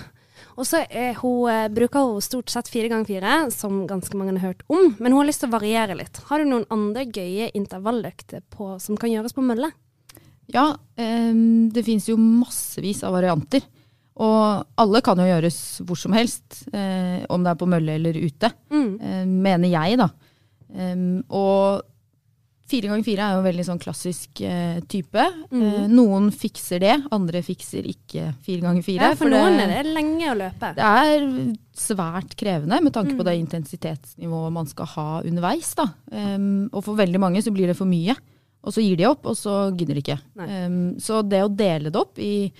Og 0.57 0.65
så 0.67 0.83
hun, 1.21 1.49
eh, 1.49 1.67
bruker 1.69 1.99
hun 2.07 2.21
stort 2.21 2.49
sett 2.49 2.67
fire 2.71 2.89
ganger 2.89 3.05
fire, 3.05 3.51
som 3.51 3.85
ganske 3.87 4.15
mange 4.17 4.37
har 4.39 4.49
hørt 4.53 4.63
om. 4.69 4.95
Men 4.99 5.11
hun 5.11 5.21
har 5.21 5.27
lyst 5.29 5.41
til 5.43 5.49
å 5.49 5.57
variere 5.59 5.95
litt. 5.97 6.17
Har 6.29 6.39
du 6.39 6.45
noen 6.49 6.65
andre 6.69 7.05
gøye 7.05 7.51
intervalløkter 7.53 8.41
som 8.79 8.97
kan 8.97 9.09
gjøres 9.09 9.33
på 9.33 9.43
mølle? 9.45 9.71
Ja, 10.51 10.75
em, 10.97 11.69
det 11.71 11.85
finnes 11.85 12.07
jo 12.09 12.17
massevis 12.17 13.03
av 13.07 13.13
varianter. 13.13 13.61
Og 14.21 14.65
alle 14.77 15.01
kan 15.01 15.17
jo 15.17 15.23
gjøres 15.23 15.81
hvor 15.87 15.97
som 15.97 16.11
helst, 16.13 16.65
eh, 16.73 17.25
om 17.29 17.43
det 17.43 17.51
er 17.53 17.55
på 17.61 17.67
mølle 17.69 17.95
eller 17.95 18.13
ute, 18.13 18.51
Mm. 18.69 19.01
eh, 19.01 19.25
mener 19.25 19.69
jeg, 19.71 19.97
da. 19.97 20.09
Em, 20.75 21.23
og 21.29 21.81
Fire 22.71 22.87
ganger 22.87 23.03
fire 23.03 23.25
er 23.25 23.35
jo 23.35 23.41
en 23.41 23.47
veldig 23.49 23.65
sånn 23.67 23.81
klassisk 23.81 24.41
eh, 24.47 24.77
type. 24.91 25.25
Mm. 25.51 25.63
Eh, 25.67 25.85
noen 25.91 26.29
fikser 26.31 26.79
det, 26.83 26.93
andre 27.11 27.41
fikser 27.43 27.87
ikke 27.91 28.29
fire 28.45 28.63
ganger 28.63 28.85
fire. 28.85 29.09
Ja, 29.11 29.17
for, 29.19 29.31
noen 29.33 29.59
er 29.59 29.73
det 29.83 29.91
lenge 29.91 30.29
å 30.31 30.37
løpe. 30.39 30.71
Det 30.77 30.87
er 30.87 31.25
svært 31.81 32.35
krevende 32.39 32.79
med 32.83 32.95
tanke 32.95 33.17
på 33.17 33.25
Mm. 33.25 33.27
det 33.27 33.37
intensitetsnivået 33.41 34.55
man 34.55 34.67
skal 34.71 34.85
ha 34.95 35.07
underveis. 35.21 35.73
Um, 36.11 36.69
og 36.71 36.83
for 36.85 36.95
veldig 36.95 37.19
mange 37.19 37.43
så 37.43 37.51
blir 37.51 37.67
det 37.67 37.77
for 37.77 37.89
mye, 37.89 38.15
og 38.63 38.73
så 38.75 38.83
gir 38.83 38.95
de 38.99 39.07
opp, 39.09 39.25
og 39.25 39.35
så 39.35 39.75
gidder 39.75 39.97
de 39.97 40.03
ikke. 40.05 40.19
Um, 40.37 40.99
så 40.99 41.21
det 41.27 41.43
å 41.43 41.51
dele 41.51 41.91
det 41.91 41.99
opp 41.99 42.19
i 42.19 42.51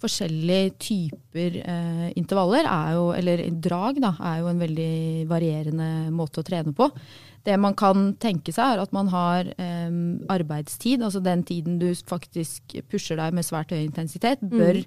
forskjellige 0.00 0.74
typer 0.80 1.58
eh, 1.62 2.06
intervaller, 2.18 2.68
er 2.68 2.94
jo, 2.96 3.10
eller 3.16 3.42
drag, 3.62 4.00
da, 4.02 4.14
er 4.32 4.40
jo 4.42 4.48
en 4.50 4.62
veldig 4.62 4.94
varierende 5.30 5.90
måte 6.14 6.42
å 6.42 6.46
trene 6.46 6.74
på. 6.76 6.88
Det 7.46 7.56
man 7.60 7.76
kan 7.78 8.10
tenke 8.20 8.52
seg, 8.52 8.74
er 8.76 8.82
at 8.82 8.94
man 8.96 9.10
har 9.12 9.52
eh, 9.56 9.92
arbeidstid, 10.32 11.04
altså 11.04 11.22
den 11.24 11.44
tiden 11.48 11.78
du 11.80 11.90
faktisk 12.08 12.80
pusher 12.90 13.20
deg 13.20 13.36
med 13.36 13.46
svært 13.48 13.72
høy 13.74 13.82
intensitet, 13.84 14.42
bør 14.44 14.82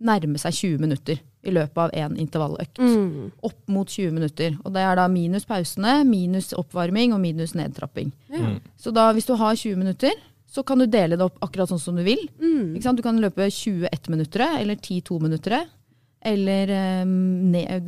nærme 0.00 0.40
seg 0.40 0.56
20 0.56 0.80
minutter 0.80 1.20
i 1.44 1.52
løpet 1.52 1.80
av 1.80 1.92
én 1.96 2.16
intervalløkt. 2.20 2.80
Mm. 2.80 3.30
Opp 3.46 3.58
mot 3.72 3.88
20 3.88 4.12
minutter. 4.16 4.56
Og 4.64 4.74
det 4.74 4.82
er 4.84 4.98
da 4.98 5.06
minus 5.12 5.46
pausene, 5.48 6.00
minus 6.08 6.52
oppvarming 6.56 7.14
og 7.16 7.22
minus 7.22 7.54
nedtrapping. 7.56 8.12
Mm. 8.32 8.58
Så 8.80 8.92
da 8.96 9.10
hvis 9.16 9.28
du 9.28 9.34
har 9.40 9.56
20 9.56 9.80
minutter, 9.80 10.16
så 10.50 10.62
kan 10.66 10.78
du 10.82 10.86
dele 10.90 11.16
det 11.16 11.24
opp 11.28 11.36
akkurat 11.46 11.70
sånn 11.70 11.78
som 11.82 11.94
du 11.96 12.02
vil. 12.02 12.24
Mm. 12.42 12.74
Ikke 12.74 12.82
sant? 12.88 12.98
Du 12.98 13.04
kan 13.06 13.20
løpe 13.22 13.46
21 13.50 14.08
minutter, 14.10 14.46
eller 14.60 14.74
10-2-minutter, 14.76 15.68
Eller 16.22 16.68
um, 17.02 17.50
ned, 17.50 17.86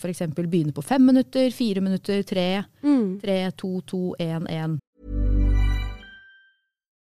for 0.00 0.08
eksempel 0.08 0.46
begynne 0.48 0.72
på 0.72 0.80
5 0.82 1.02
minutter, 1.04 1.50
4 1.52 1.80
minutter, 1.84 2.22
tre, 2.22 2.64
Mm. 2.82 3.20
tre, 3.20 3.50
to, 3.60 3.80
to, 3.82 4.14
én, 4.18 4.46
én. 4.48 4.78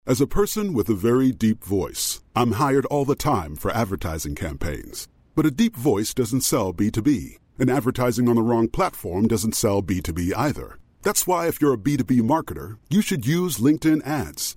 As 0.06 0.20
a 0.20 0.26
person 0.26 0.75
with 0.75 0.90
a 0.90 0.94
very 0.94 1.30
deep 1.30 1.62
voice, 1.64 2.20
I'm 2.34 2.52
hired 2.58 2.87
all 2.87 3.04
the 3.04 3.14
time 3.14 3.54
for 3.56 3.70
advertising 3.70 4.34
campaigns. 4.34 5.06
But 5.37 5.46
a 5.46 5.50
deep 5.52 5.76
voice 5.76 6.12
doesn't 6.12 6.42
sell 6.42 6.73
B2B, 6.75 7.38
and 7.58 7.70
advertising 7.70 8.28
on 8.28 8.34
the 8.34 8.42
wrong 8.42 8.68
platform 8.68 9.28
doesn't 9.28 9.54
sell 9.54 9.80
B2B 9.80 10.32
either. 10.37 10.78
That's 11.02 11.25
why, 11.26 11.46
if 11.46 11.61
you're 11.61 11.75
a 11.75 11.78
B2B 11.78 12.20
marketer, 12.23 12.78
you 12.90 13.00
should 13.00 13.25
use 13.26 13.58
LinkedIn 13.58 14.04
ads. 14.04 14.56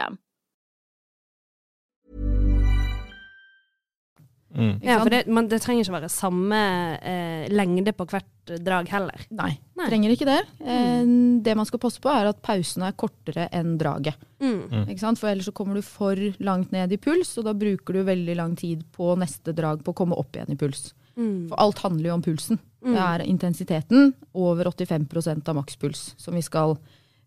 Mm. 4.51 4.79
Ja, 4.83 4.97
for 4.99 5.09
det, 5.09 5.21
man, 5.31 5.47
det 5.47 5.61
trenger 5.63 5.85
ikke 5.85 5.95
være 5.95 6.09
samme 6.11 6.57
eh, 6.99 7.45
lengde 7.53 7.93
på 7.95 8.03
hvert 8.11 8.51
drag 8.59 8.89
heller. 8.91 9.21
Nei, 9.31 9.53
Nei. 9.79 9.87
trenger 9.87 10.11
ikke 10.11 10.27
det. 10.27 10.39
Eh, 10.59 11.03
Det 11.41 11.55
man 11.55 11.67
skal 11.69 11.79
passe 11.79 12.01
på, 12.03 12.11
er 12.11 12.27
at 12.29 12.41
pausene 12.43 12.89
er 12.89 12.97
kortere 12.99 13.47
enn 13.55 13.77
draget. 13.79 14.17
Mm. 14.43 14.89
Ikke 14.91 14.99
sant? 15.03 15.21
For 15.21 15.31
ellers 15.31 15.47
så 15.47 15.53
kommer 15.55 15.79
du 15.79 15.85
for 15.85 16.19
langt 16.43 16.73
ned 16.75 16.91
i 16.91 16.99
puls, 17.01 17.31
og 17.39 17.47
da 17.47 17.53
bruker 17.57 17.95
du 17.95 18.03
veldig 18.07 18.35
lang 18.37 18.57
tid 18.59 18.83
på 18.91 19.13
neste 19.19 19.55
drag 19.55 19.85
på 19.85 19.93
å 19.95 19.99
komme 20.03 20.19
opp 20.19 20.35
igjen 20.35 20.51
i 20.51 20.59
puls. 20.59 20.89
Mm. 21.15 21.47
For 21.51 21.59
alt 21.63 21.79
handler 21.85 22.09
jo 22.11 22.17
om 22.19 22.25
pulsen. 22.25 22.59
Det 22.81 22.97
er 22.97 23.21
intensiteten 23.29 24.11
over 24.33 24.65
85% 24.71 25.47
av 25.51 25.55
makspuls 25.59 26.15
som 26.17 26.33
vi 26.35 26.41
skal 26.41 26.75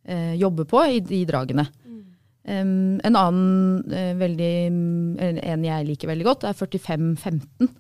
eh, 0.05 0.35
jobbe 0.35 0.65
på 0.69 0.81
i 0.91 1.01
de 1.01 1.21
dragene. 1.31 1.67
Um, 2.45 3.01
en 3.01 3.17
annen 3.17 3.85
uh, 3.89 4.13
veldig, 4.21 4.53
en 5.25 5.65
jeg 5.65 5.89
liker 5.89 6.11
veldig 6.11 6.27
godt, 6.29 6.47
er 6.49 6.59
45-15. 6.59 7.71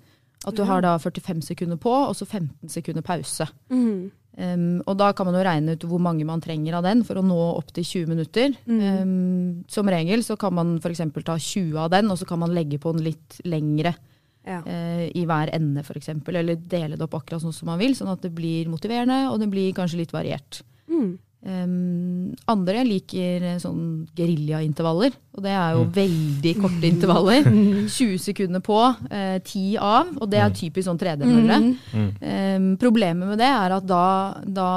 At 0.44 0.56
du 0.56 0.64
har 0.68 0.82
da 0.84 0.98
45 1.00 1.40
sekunder 1.46 1.80
på, 1.80 1.92
og 1.92 2.12
så 2.16 2.26
15 2.26 2.68
sekunder 2.72 3.04
pause. 3.04 3.46
Mm. 3.72 4.12
Um, 4.34 4.80
og 4.90 4.96
da 4.98 5.12
kan 5.14 5.28
man 5.28 5.36
jo 5.38 5.44
regne 5.46 5.76
ut 5.76 5.84
hvor 5.86 6.00
mange 6.02 6.26
man 6.26 6.42
trenger 6.42 6.74
av 6.74 6.86
den 6.88 7.04
for 7.06 7.20
å 7.20 7.24
nå 7.24 7.36
opp 7.54 7.70
til 7.76 7.86
20 7.86 8.10
minutter. 8.10 8.56
Um, 8.66 9.62
som 9.70 9.88
regel 9.90 10.24
så 10.26 10.36
kan 10.40 10.56
man 10.56 10.74
f.eks. 10.80 11.04
ta 11.22 11.38
20 11.38 11.78
av 11.84 11.92
den, 11.94 12.10
og 12.10 12.18
så 12.20 12.28
kan 12.28 12.42
man 12.42 12.54
legge 12.56 12.80
på 12.82 12.92
den 12.96 13.06
litt 13.06 13.40
lengre 13.46 13.94
Ja. 14.44 14.58
Uh, 14.60 15.06
i 15.16 15.22
hver 15.24 15.54
ende 15.56 15.80
f.eks. 15.80 16.10
Eller 16.28 16.58
dele 16.58 16.98
det 16.98 17.06
opp 17.06 17.14
akkurat 17.20 17.40
sånn 17.40 17.54
som 17.56 17.70
man 17.70 17.80
vil, 17.80 17.94
sånn 17.96 18.12
at 18.12 18.26
det 18.26 18.34
blir 18.34 18.68
motiverende 18.68 19.30
og 19.30 19.38
det 19.40 19.48
blir 19.52 19.72
kanskje 19.76 20.02
litt 20.02 20.12
variert. 20.12 20.60
Mm. 20.90 21.14
Um, 21.44 22.30
andre 22.48 22.80
liker 22.88 23.42
eh, 23.44 23.56
sånn 23.60 24.06
geriljaintervaller, 24.16 25.12
og 25.36 25.42
det 25.44 25.52
er 25.52 25.74
jo 25.76 25.82
veldig 25.92 26.52
korte 26.56 26.88
intervaller. 26.88 27.44
20 27.98 28.22
sekunder 28.22 28.62
på, 28.64 28.78
eh, 29.10 29.36
10 29.42 29.76
av, 29.76 30.14
og 30.16 30.30
det 30.32 30.40
er 30.40 30.54
typisk 30.56 30.88
sånn 30.88 31.00
3D-mølle. 31.02 31.58
Um, 32.24 32.70
problemet 32.80 33.28
med 33.28 33.42
det 33.42 33.50
er 33.50 33.76
at 33.76 33.84
da, 33.88 34.06
da 34.46 34.70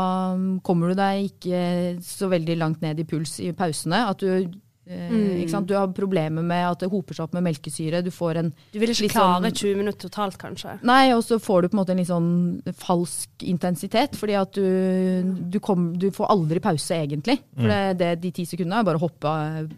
kommer 0.68 0.92
du 0.92 1.00
deg 1.00 1.30
ikke 1.30 1.62
så 2.04 2.28
veldig 2.36 2.60
langt 2.60 2.84
ned 2.84 3.00
i 3.00 3.08
puls 3.08 3.38
i 3.40 3.54
pausene. 3.56 4.04
At 4.12 4.20
du, 4.20 4.52
eh, 4.90 5.42
ikke 5.42 5.50
sant? 5.52 5.68
du 5.68 5.74
har 5.76 5.88
problemer 5.94 6.44
med 6.44 6.64
at 6.72 6.80
det 6.80 6.90
hoper 6.92 7.14
seg 7.18 7.24
opp 7.28 7.34
med 7.38 7.44
melkesyre. 7.44 8.04
Du 8.04 8.12
får 8.12 8.38
en 8.42 8.54
Du 8.74 8.80
vil 8.80 8.90
ikke 8.94 9.10
klare 9.14 9.42
sånn- 9.52 9.58
20 9.62 9.76
minutter 9.78 10.08
totalt, 10.10 10.38
kanskje. 10.38 10.78
Nei, 10.84 11.12
og 11.14 11.24
så 11.24 11.40
får 11.40 11.62
du 11.62 11.68
på 11.70 11.78
en 11.78 11.82
måte 11.84 11.92
en 11.96 11.98
litt 12.02 12.08
sånn 12.12 12.62
falsk 12.74 13.30
intensitet, 13.44 14.16
fordi 14.16 14.36
at 14.40 14.54
du, 14.54 15.34
du, 15.52 15.60
kom, 15.60 15.94
du 15.98 16.10
får 16.12 16.32
aldri 16.32 16.60
pause 16.64 16.96
egentlig. 16.96 17.40
For 17.56 17.68
det, 17.68 17.98
det, 18.00 18.12
de 18.22 18.32
ti 18.32 18.46
sekundene 18.46 18.80
er 18.82 18.88
bare 18.88 18.98
å 19.02 19.06
hoppe 19.08 19.34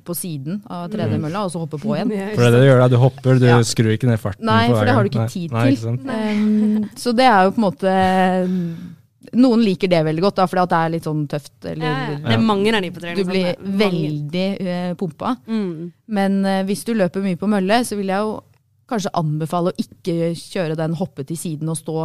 på 0.05 0.15
siden 0.17 0.61
av 0.69 0.89
3D-mølla, 0.93 1.45
og 1.45 1.51
så 1.53 1.63
hoppe 1.65 1.79
på 1.81 1.95
igjen. 1.97 2.09
For 2.35 2.43
det 2.43 2.47
er 2.47 2.55
det 2.57 2.61
du 2.63 2.69
gjør 2.69 2.79
da, 2.85 2.87
du 2.93 2.97
hopper, 3.01 3.39
du 3.39 3.45
Ja. 3.49 3.59
skrur 3.63 3.91
ikke 3.95 4.07
ned 4.09 4.19
farten. 4.19 4.45
Nei, 4.45 4.67
for 4.69 4.85
det 4.85 4.93
har 4.93 5.03
du 5.03 5.09
ikke 5.09 5.27
tid 5.31 5.51
Nei, 5.51 5.65
til. 5.65 5.73
ikke 5.73 5.83
sant? 5.87 6.01
Um, 6.09 6.89
så 6.95 7.13
det 7.15 7.25
er 7.25 7.43
jo 7.47 7.51
på 7.55 7.61
en 7.61 7.67
måte 7.69 7.93
Noen 9.35 9.63
liker 9.65 9.91
det 9.91 9.99
veldig 10.07 10.23
godt, 10.23 10.37
da, 10.39 10.45
fordi 10.47 10.61
at 10.63 10.71
det 10.71 10.77
er 10.79 10.91
litt 10.93 11.07
sånn 11.09 11.23
tøft. 11.29 11.55
Eller, 11.67 11.85
Ja, 11.85 12.19
det 12.23 12.35
er 12.37 12.43
mange 12.43 12.71
av 12.75 12.85
de 12.85 12.91
på 12.95 13.01
Du 13.03 13.23
blir 13.27 13.49
sånn, 13.49 13.73
veldig 13.81 14.45
uh, 14.63 14.91
pumpa. 14.99 15.33
Mm. 15.49 15.89
Men 16.19 16.37
uh, 16.47 16.61
hvis 16.69 16.85
du 16.87 16.93
løper 16.95 17.25
mye 17.25 17.39
på 17.39 17.49
mølle, 17.51 17.81
så 17.87 17.99
vil 17.99 18.13
jeg 18.13 18.27
jo 18.29 18.37
kanskje 18.89 19.13
anbefale 19.19 19.71
å 19.71 19.81
ikke 19.83 20.31
kjøre 20.39 20.77
den 20.79 20.95
hoppe 20.97 21.25
til 21.27 21.37
siden 21.37 21.69
og 21.69 21.77
stå 21.77 21.97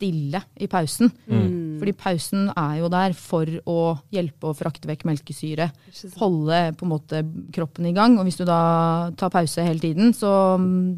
stille 0.00 0.40
i 0.60 0.68
pausen. 0.70 1.10
Mm. 1.28 1.78
Fordi 1.80 1.94
pausen 1.98 2.48
er 2.54 2.78
jo 2.80 2.90
der 2.92 3.14
for 3.16 3.48
å 3.68 3.78
hjelpe 4.14 4.50
å 4.50 4.56
frakte 4.56 4.88
vekk 4.88 5.06
melkesyre. 5.08 5.70
Holde 6.20 6.60
på 6.78 6.86
en 6.86 6.92
måte 6.92 7.22
kroppen 7.54 7.88
i 7.90 7.94
gang. 7.96 8.16
Og 8.18 8.28
hvis 8.28 8.40
du 8.40 8.46
da 8.48 9.10
tar 9.20 9.32
pause 9.34 9.64
hele 9.66 9.82
tiden, 9.82 10.14
så 10.16 10.56
mm, 10.60 10.88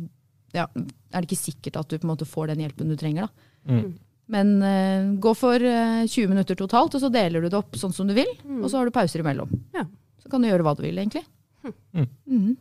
ja, 0.58 0.68
er 0.68 1.22
det 1.22 1.30
ikke 1.30 1.42
sikkert 1.42 1.80
at 1.80 1.90
du 1.90 1.98
på 1.98 2.06
en 2.06 2.12
måte 2.14 2.28
får 2.28 2.52
den 2.52 2.64
hjelpen 2.66 2.92
du 2.92 2.98
trenger. 3.00 3.26
da. 3.26 3.50
Mm. 3.72 3.92
Men 4.30 4.54
uh, 4.62 5.12
gå 5.20 5.32
for 5.36 5.58
uh, 5.58 6.02
20 6.06 6.30
minutter 6.30 6.58
totalt, 6.58 6.94
og 6.94 7.02
så 7.02 7.10
deler 7.12 7.42
du 7.42 7.50
det 7.50 7.58
opp 7.58 7.78
sånn 7.78 7.94
som 7.94 8.08
du 8.08 8.14
vil. 8.16 8.30
Og 8.60 8.68
så 8.70 8.78
har 8.78 8.88
du 8.88 8.94
pauser 8.94 9.24
imellom. 9.24 9.50
Ja. 9.74 9.86
Så 10.22 10.30
kan 10.30 10.42
du 10.42 10.48
gjøre 10.48 10.66
hva 10.66 10.76
du 10.78 10.84
vil, 10.84 11.00
egentlig. 11.02 11.24
Mm. 11.94 12.06
Mm. 12.26 12.52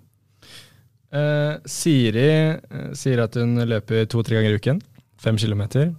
Uh, 1.12 1.60
Siri 1.68 2.30
eh, 2.32 2.92
sier 2.96 3.20
at 3.20 3.36
hun 3.36 3.60
løper 3.68 4.08
to-tre 4.10 4.38
ganger 4.38 4.56
i 4.56 4.62
uken. 4.62 4.80
Fem 5.22 5.38
kilometer. 5.38 5.92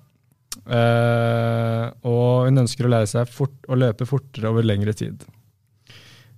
Eh, 0.62 1.84
og 2.06 2.48
hun 2.48 2.62
ønsker 2.62 2.86
å 2.86 2.90
lære 2.92 3.08
seg 3.10 3.30
fort, 3.30 3.54
å 3.70 3.78
løpe 3.78 4.06
fortere 4.08 4.50
over 4.50 4.66
lengre 4.66 4.94
tid. 4.96 5.24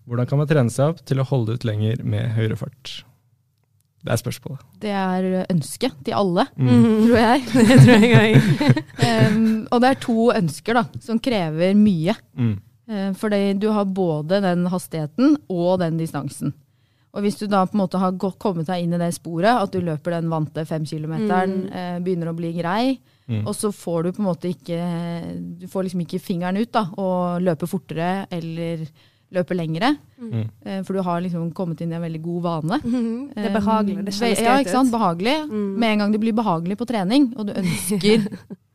Hvordan 0.05 0.29
kan 0.29 0.41
man 0.41 0.49
trene 0.51 0.73
seg 0.73 0.93
opp 0.93 1.03
til 1.09 1.21
å 1.21 1.27
holde 1.29 1.57
ut 1.57 1.67
lenger 1.67 2.03
med 2.05 2.35
høyere 2.37 2.59
fart? 2.61 3.03
Det 4.05 4.13
er 4.13 4.21
spørsmålet. 4.21 4.65
Det 4.85 4.91
er 4.93 5.47
ønsket 5.51 5.95
til 6.05 6.13
alle, 6.19 6.45
Mm. 6.61 7.07
tror 7.07 7.17
jeg. 7.23 7.45
Det 7.71 7.79
tror 7.85 8.05
jeg 8.05 8.35
um, 9.33 9.67
og 9.73 9.81
det 9.81 9.89
er 9.91 10.01
to 10.03 10.17
ønsker 10.35 10.77
da, 10.77 10.83
som 11.01 11.19
krever 11.25 11.73
mye. 11.79 12.15
Mm. 12.37 12.53
Uh, 12.91 13.13
Fordi 13.17 13.41
du 13.59 13.71
har 13.73 13.85
både 13.89 14.43
den 14.45 14.67
hastigheten 14.69 15.39
og 15.49 15.79
den 15.81 15.97
distansen. 15.97 16.53
Og 17.15 17.23
hvis 17.23 17.37
du 17.39 17.47
da 17.47 17.61
på 17.65 17.77
en 17.79 17.81
måte 17.85 17.99
har 18.03 18.13
gått, 18.19 18.37
kommet 18.43 18.67
deg 18.67 18.83
inn 18.83 18.93
i 18.97 18.99
det 18.99 19.13
sporet, 19.15 19.47
at 19.63 19.71
du 19.73 19.79
løper 19.87 20.17
den 20.17 20.29
vante 20.33 20.65
femkilometeren, 20.67 21.53
eh, 21.71 21.99
begynner 22.03 22.33
å 22.33 22.37
bli 22.37 22.53
grei, 22.59 22.99
Mm. 23.25 23.47
og 23.49 23.55
så 23.57 23.71
får 23.73 24.03
du 24.03 24.09
på 24.13 24.21
en 24.21 24.27
måte 24.27 24.51
ikke 24.53 24.77
Du 25.59 25.67
får 25.67 25.85
liksom 25.87 26.01
ikke 26.05 26.19
fingeren 26.21 26.59
ut 26.61 26.71
da, 26.75 26.83
og 27.01 27.41
løper 27.41 27.67
fortere 27.71 28.27
eller 28.31 28.83
løpe 29.35 29.55
lengre. 29.57 29.97
Mm. 30.21 30.49
Eh, 30.65 30.83
For 30.87 30.95
du 30.95 31.03
har 31.03 31.21
liksom 31.21 31.53
kommet 31.53 31.81
inn 31.85 31.93
i 31.93 31.97
en 31.99 32.03
veldig 32.03 32.23
god 32.23 32.43
vane. 32.43 32.79
Det 33.35 33.45
er 33.49 33.55
behagelig. 33.59 34.05
Det 34.05 34.15
Eh, 34.15 34.19
kjennes 34.21 34.41
Ja, 34.45 34.57
ikke 34.63 34.71
sant? 34.75 34.91
Behagelig. 34.95 35.37
Mm. 35.51 35.77
Med 35.79 35.93
en 35.93 35.99
gang 35.99 36.13
det 36.13 36.21
blir 36.21 36.33
behagelig 36.35 36.77
på 36.79 36.87
trening, 36.87 37.33
og 37.37 37.47
du 37.47 37.53
ønsker 37.63 38.27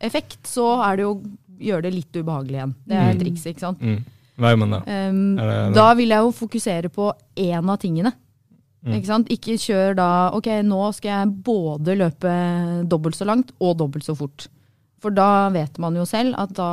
effekt, 0.01 0.43
så 0.47 0.69
er 0.85 0.95
det 0.97 1.03
jo 1.07 1.13
gjøre 1.59 1.81
det 1.83 1.93
litt 1.93 2.13
ubehagelig 2.15 2.55
igjen. 2.59 2.75
Det 2.87 2.95
er 2.95 3.13
Mm. 3.13 3.19
trikset, 3.19 3.51
ikke 3.55 3.59
sant. 3.65 3.79
Mm. 3.81 4.03
Hva 4.39 4.53
gjør 4.53 4.59
man 4.59 4.69
da? 4.71 4.79
Um, 5.09 5.35
det- 5.35 5.73
da 5.75 5.93
vil 5.95 6.07
jeg 6.09 6.19
jo 6.23 6.31
fokusere 6.31 6.89
på 6.89 7.11
én 7.35 7.69
av 7.69 7.77
tingene. 7.79 8.13
Mm. 8.85 8.93
Ikke 8.95 9.05
sant? 9.07 9.27
Ikke 9.27 9.57
kjør 9.59 9.95
da 9.97 10.29
ok, 10.31 10.45
nå 10.63 10.93
skal 10.95 11.09
jeg 11.27 11.43
både 11.43 11.97
løpe 11.99 12.87
dobbelt 12.87 13.15
så 13.15 13.25
langt 13.27 13.51
og 13.59 13.77
dobbelt 13.77 14.03
så 14.07 14.15
fort. 14.15 14.47
For 14.99 15.15
da 15.15 15.47
vet 15.53 15.77
man 15.79 15.95
jo 15.95 16.03
selv 16.07 16.35
at 16.39 16.51
da 16.57 16.69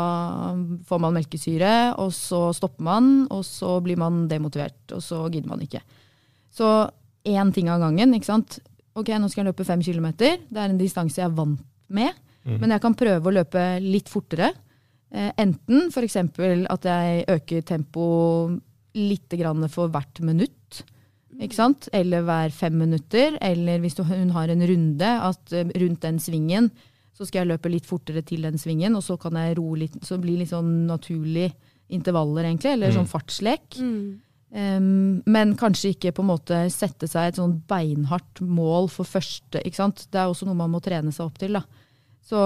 får 0.89 1.03
man 1.03 1.15
melkesyre, 1.15 1.73
og 2.03 2.11
så 2.15 2.49
stopper 2.57 2.87
man, 2.87 3.11
og 3.31 3.45
så 3.47 3.77
blir 3.85 3.99
man 4.01 4.25
demotivert, 4.31 4.81
og 4.97 5.03
så 5.05 5.23
gidder 5.31 5.53
man 5.53 5.63
ikke. 5.63 5.83
Så 6.51 6.71
én 7.27 7.53
ting 7.55 7.71
av 7.71 7.83
gangen, 7.85 8.15
ikke 8.17 8.31
sant. 8.31 8.59
Ok, 8.97 9.13
nå 9.15 9.29
skal 9.31 9.45
jeg 9.45 9.51
løpe 9.53 9.67
fem 9.69 9.83
kilometer. 9.85 10.41
Det 10.49 10.63
er 10.63 10.73
en 10.73 10.81
distanse 10.81 11.21
jeg 11.21 11.29
er 11.29 11.37
vant 11.37 11.63
med. 11.93 12.15
Mm. 12.47 12.59
Men 12.63 12.75
jeg 12.75 12.83
kan 12.83 12.97
prøve 12.99 13.31
å 13.31 13.35
løpe 13.35 13.65
litt 13.85 14.11
fortere. 14.11 14.53
Eh, 15.11 15.31
enten 15.43 15.91
f.eks. 15.91 16.17
at 16.17 16.89
jeg 16.91 17.25
øker 17.37 17.67
tempo 17.67 18.07
litt 18.97 19.37
grann 19.39 19.67
for 19.71 19.93
hvert 19.93 20.23
minutt. 20.25 20.83
Ikke 21.37 21.59
sant? 21.59 21.91
Eller 21.95 22.25
hver 22.25 22.55
fem 22.55 22.79
minutter. 22.81 23.37
Eller 23.45 23.83
hvis 23.83 23.99
du, 23.99 24.05
hun 24.09 24.33
har 24.35 24.51
en 24.51 24.67
runde, 24.71 25.13
at 25.31 25.55
eh, 25.55 25.69
rundt 25.83 26.03
den 26.07 26.23
svingen 26.23 26.71
så 27.17 27.25
skal 27.25 27.43
jeg 27.43 27.53
løpe 27.55 27.73
litt 27.73 27.89
fortere 27.89 28.21
til 28.27 28.45
den 28.45 28.61
svingen, 28.61 28.97
og 28.99 29.05
så 29.05 29.17
kan 29.21 29.39
jeg 29.41 29.57
roe 29.57 29.81
litt. 29.81 29.97
Så 30.05 30.19
blir 30.21 30.43
litt 30.43 30.53
sånn 30.53 30.85
naturlig 30.89 31.49
intervaller, 31.93 32.45
egentlig. 32.45 32.75
Eller 32.77 32.93
sånn 32.93 33.09
fartslek. 33.09 33.79
Mm. 33.81 34.19
Um, 34.57 35.23
men 35.27 35.55
kanskje 35.59 35.95
ikke 35.95 36.13
på 36.17 36.23
en 36.23 36.31
måte 36.31 36.59
sette 36.73 37.09
seg 37.11 37.31
et 37.31 37.41
sånn 37.41 37.57
beinhardt 37.69 38.43
mål 38.45 38.91
for 38.93 39.09
første. 39.09 39.63
ikke 39.63 39.81
sant? 39.81 40.07
Det 40.13 40.21
er 40.21 40.31
også 40.31 40.49
noe 40.49 40.59
man 40.59 40.73
må 40.75 40.83
trene 40.85 41.15
seg 41.15 41.25
opp 41.27 41.41
til. 41.41 41.57
da. 41.57 41.65
Så 42.27 42.39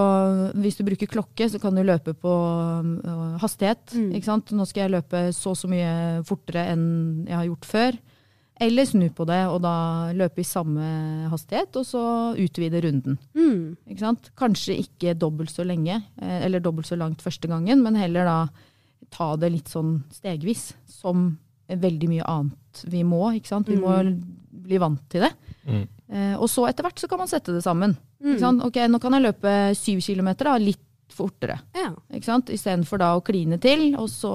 hvis 0.61 0.77
du 0.77 0.85
bruker 0.85 1.09
klokke, 1.09 1.49
så 1.49 1.59
kan 1.61 1.75
du 1.75 1.83
løpe 1.83 2.15
på 2.15 2.31
uh, 2.31 3.37
hastighet. 3.43 3.97
Mm. 3.97 4.11
ikke 4.17 4.29
sant? 4.29 4.55
Nå 4.55 4.69
skal 4.69 4.87
jeg 4.87 4.95
løpe 4.99 5.27
så 5.37 5.55
og 5.55 5.61
så 5.61 5.71
mye 5.73 6.23
fortere 6.29 6.69
enn 6.75 6.89
jeg 7.27 7.39
har 7.39 7.51
gjort 7.51 7.71
før. 7.75 8.01
Eller 8.61 8.85
snu 8.85 9.07
på 9.17 9.25
det 9.29 9.41
og 9.49 9.63
da 9.65 9.75
løpe 10.17 10.43
i 10.43 10.47
samme 10.47 10.85
hastighet, 11.33 11.79
og 11.81 11.87
så 11.89 12.03
utvide 12.37 12.83
runden. 12.85 13.17
Mm. 13.33 13.77
Ikke 13.89 14.03
sant? 14.05 14.33
Kanskje 14.37 14.77
ikke 14.83 15.17
dobbelt 15.17 15.53
så 15.53 15.65
lenge, 15.65 16.03
eh, 16.21 16.41
eller 16.45 16.61
dobbelt 16.61 16.91
så 16.91 16.99
langt 17.01 17.25
første 17.25 17.49
gangen, 17.49 17.81
men 17.83 17.97
heller 17.97 18.29
da 18.29 18.41
ta 19.11 19.33
det 19.41 19.51
litt 19.55 19.73
sånn 19.73 20.03
stegvis, 20.13 20.75
som 20.91 21.33
veldig 21.71 22.11
mye 22.11 22.27
annet 22.29 22.85
vi 22.91 23.03
må. 23.07 23.23
ikke 23.35 23.49
sant? 23.49 23.71
Vi 23.71 23.79
må 23.81 23.97
bli 24.51 24.79
vant 24.83 25.03
til 25.11 25.25
det. 25.25 25.33
Mm. 25.65 25.83
Eh, 26.11 26.37
og 26.37 26.49
så 26.51 26.67
etter 26.69 26.87
hvert 26.87 27.01
så 27.01 27.09
kan 27.11 27.23
man 27.23 27.31
sette 27.31 27.55
det 27.55 27.63
sammen. 27.65 27.97
Mm. 28.21 28.33
Ikke 28.35 28.45
sant? 28.45 28.65
Ok, 28.67 28.79
Nå 28.91 29.01
kan 29.03 29.17
jeg 29.17 29.27
løpe 29.29 29.57
syv 29.79 30.03
kilometer, 30.05 30.51
da, 30.51 30.61
litt 30.61 30.85
fortere. 31.15 31.59
Ja. 31.77 31.91
ikke 32.15 32.25
sant? 32.29 32.51
Istedenfor 32.55 32.99
da 33.03 33.13
å 33.19 33.23
kline 33.25 33.59
til, 33.61 33.95
og 33.99 34.09
så 34.09 34.31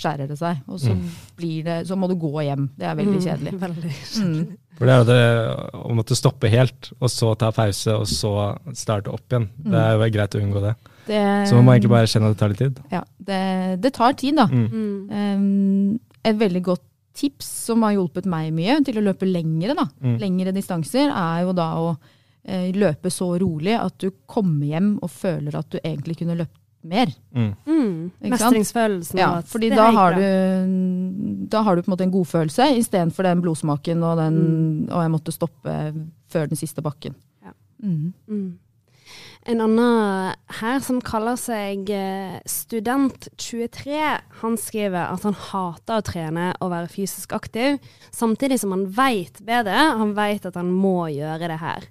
skjærer 0.00 0.28
det 0.30 0.38
seg. 0.40 0.60
Og 0.68 0.78
så, 0.80 0.94
Mm. 0.94 1.08
blir 1.36 1.64
det, 1.64 1.86
så 1.88 1.96
må 1.96 2.08
du 2.08 2.14
gå 2.16 2.32
hjem. 2.44 2.68
Det 2.76 2.86
er 2.86 2.94
veldig 2.98 3.20
kjedelig. 3.22 3.52
Mm, 3.52 3.60
veldig 3.66 3.92
Mm. 4.24 4.56
For 4.74 4.86
det 4.86 4.94
er 4.94 4.98
jo 4.98 5.04
det 5.06 5.74
å 5.78 5.94
måtte 5.94 6.16
stoppe 6.18 6.48
helt, 6.50 6.88
og 7.00 7.08
så 7.08 7.36
ta 7.38 7.52
pause, 7.52 7.94
og 7.94 8.06
så 8.10 8.32
starte 8.74 9.12
opp 9.12 9.28
igjen. 9.30 9.48
Det 9.62 9.74
er 9.78 9.92
jo 9.94 10.10
greit 10.10 10.34
å 10.34 10.40
unngå 10.42 10.60
det. 10.64 10.74
Det, 11.06 11.20
Så 11.48 11.54
man 11.54 11.64
må 11.66 11.74
egentlig 11.76 11.90
bare 11.92 12.06
kjenne 12.10 12.30
at 12.30 12.34
det 12.34 12.40
tar 12.40 12.48
litt 12.48 12.58
tid. 12.58 12.80
ja, 12.90 13.02
det, 13.22 13.80
det 13.82 13.92
tar 13.92 14.12
tid, 14.14 14.34
da. 14.36 14.46
Mm. 14.46 14.66
Mm. 14.72 14.98
Um, 15.12 16.00
et 16.24 16.36
veldig 16.40 16.62
godt 16.64 16.82
tips 17.14 17.46
som 17.68 17.82
har 17.86 17.92
hjulpet 17.94 18.26
meg 18.26 18.50
mye 18.52 18.80
til 18.84 18.96
å 18.98 19.04
løpe 19.04 19.22
lengre, 19.30 19.76
da. 19.78 19.84
Mm. 20.02 20.18
lengre 20.18 20.52
distanser, 20.56 21.06
er 21.14 21.44
jo 21.44 21.52
da 21.54 21.68
å 21.78 21.96
løpe 22.44 23.08
så 23.08 23.30
rolig 23.40 23.72
at 23.78 23.96
du 24.02 24.10
kommer 24.28 24.66
hjem 24.68 24.90
og 25.02 25.10
føler 25.10 25.56
at 25.56 25.70
du 25.72 25.78
egentlig 25.80 26.18
kunne 26.18 26.36
løpt 26.36 26.60
mer. 26.84 27.12
Mm. 27.32 27.52
Mm. 27.66 28.10
Mestringsfølelsen. 28.30 29.18
Ja, 29.18 29.40
fordi 29.46 29.70
da 29.72 29.88
har, 29.96 30.18
du, 30.18 31.46
da 31.48 31.62
har 31.64 31.76
du 31.76 31.82
på 31.82 31.88
en 31.88 31.94
måte 31.94 32.04
en 32.06 32.12
godfølelse 32.12 32.68
istedenfor 32.80 33.26
den 33.26 33.44
blodsmaken 33.44 34.04
og 34.04 34.20
den 34.20 34.42
Mm. 34.44 34.90
Og 34.92 35.00
jeg 35.00 35.10
måtte 35.10 35.32
stoppe 35.32 35.72
før 36.28 36.48
den 36.50 36.58
siste 36.60 36.82
bakken. 36.82 37.14
Ja. 37.44 37.52
Mm. 37.82 38.12
Mm. 38.28 38.58
En 39.46 39.60
annen 39.60 40.34
her 40.60 40.78
som 40.80 41.00
kaller 41.04 41.36
seg 41.40 41.90
eh, 41.92 42.36
Student23, 42.48 43.98
han 44.40 44.56
skriver 44.60 45.12
at 45.12 45.26
han 45.28 45.36
hater 45.50 46.00
å 46.00 46.04
trene 46.04 46.46
og 46.64 46.72
være 46.72 46.92
fysisk 46.92 47.32
aktiv, 47.36 47.76
samtidig 48.12 48.58
som 48.60 48.72
han 48.72 48.86
veit 48.88 49.40
bedre. 49.44 49.76
Han 50.00 50.14
veit 50.16 50.48
at 50.48 50.56
han 50.56 50.72
må 50.72 51.10
gjøre 51.12 51.52
det 51.52 51.60
her. 51.60 51.88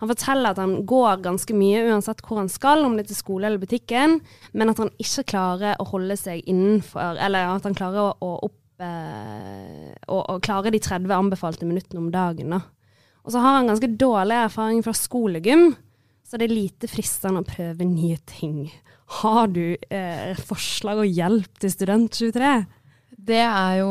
Han 0.00 0.10
forteller 0.10 0.52
at 0.52 0.60
han 0.62 0.74
går 0.88 1.22
ganske 1.24 1.56
mye 1.56 1.84
uansett 1.90 2.22
hvor 2.26 2.40
han 2.40 2.50
skal, 2.52 2.84
om 2.86 2.96
det 2.96 3.06
er 3.06 3.12
til 3.12 3.20
skole 3.20 3.48
eller 3.48 3.62
butikken, 3.62 4.20
men 4.56 4.72
at 4.72 4.80
han 4.82 4.92
ikke 5.02 5.26
klarer 5.34 5.78
å 5.80 5.88
holde 5.92 6.16
seg 6.20 6.44
innenfor, 6.48 7.20
eller 7.20 7.54
at 7.56 7.68
han 7.68 7.76
klarer 7.78 8.12
å, 8.12 8.32
opp 8.48 8.84
eh, 8.84 9.92
å, 10.08 10.20
å 10.34 10.38
klare 10.44 10.72
de 10.74 10.82
30 10.82 11.12
anbefalte 11.16 11.68
minuttene 11.68 12.02
om 12.04 12.12
dagen. 12.14 12.56
Da. 12.56 12.62
Og 13.22 13.34
så 13.34 13.42
har 13.42 13.58
han 13.58 13.70
ganske 13.70 13.90
dårlig 14.00 14.38
erfaring 14.46 14.82
fra 14.84 14.94
skolegym, 14.96 15.72
så 16.26 16.40
det 16.40 16.48
er 16.48 16.56
lite 16.56 16.88
fristende 16.90 17.42
å 17.42 17.46
prøve 17.46 17.86
nye 17.86 18.18
ting. 18.28 18.66
Har 19.20 19.50
du 19.52 19.74
eh, 19.76 20.38
forslag 20.48 21.02
og 21.02 21.10
hjelp 21.10 21.60
til 21.60 21.72
Student 21.74 22.16
23? 22.16 22.54
Det 23.22 23.38
er 23.38 23.76
jo 23.78 23.90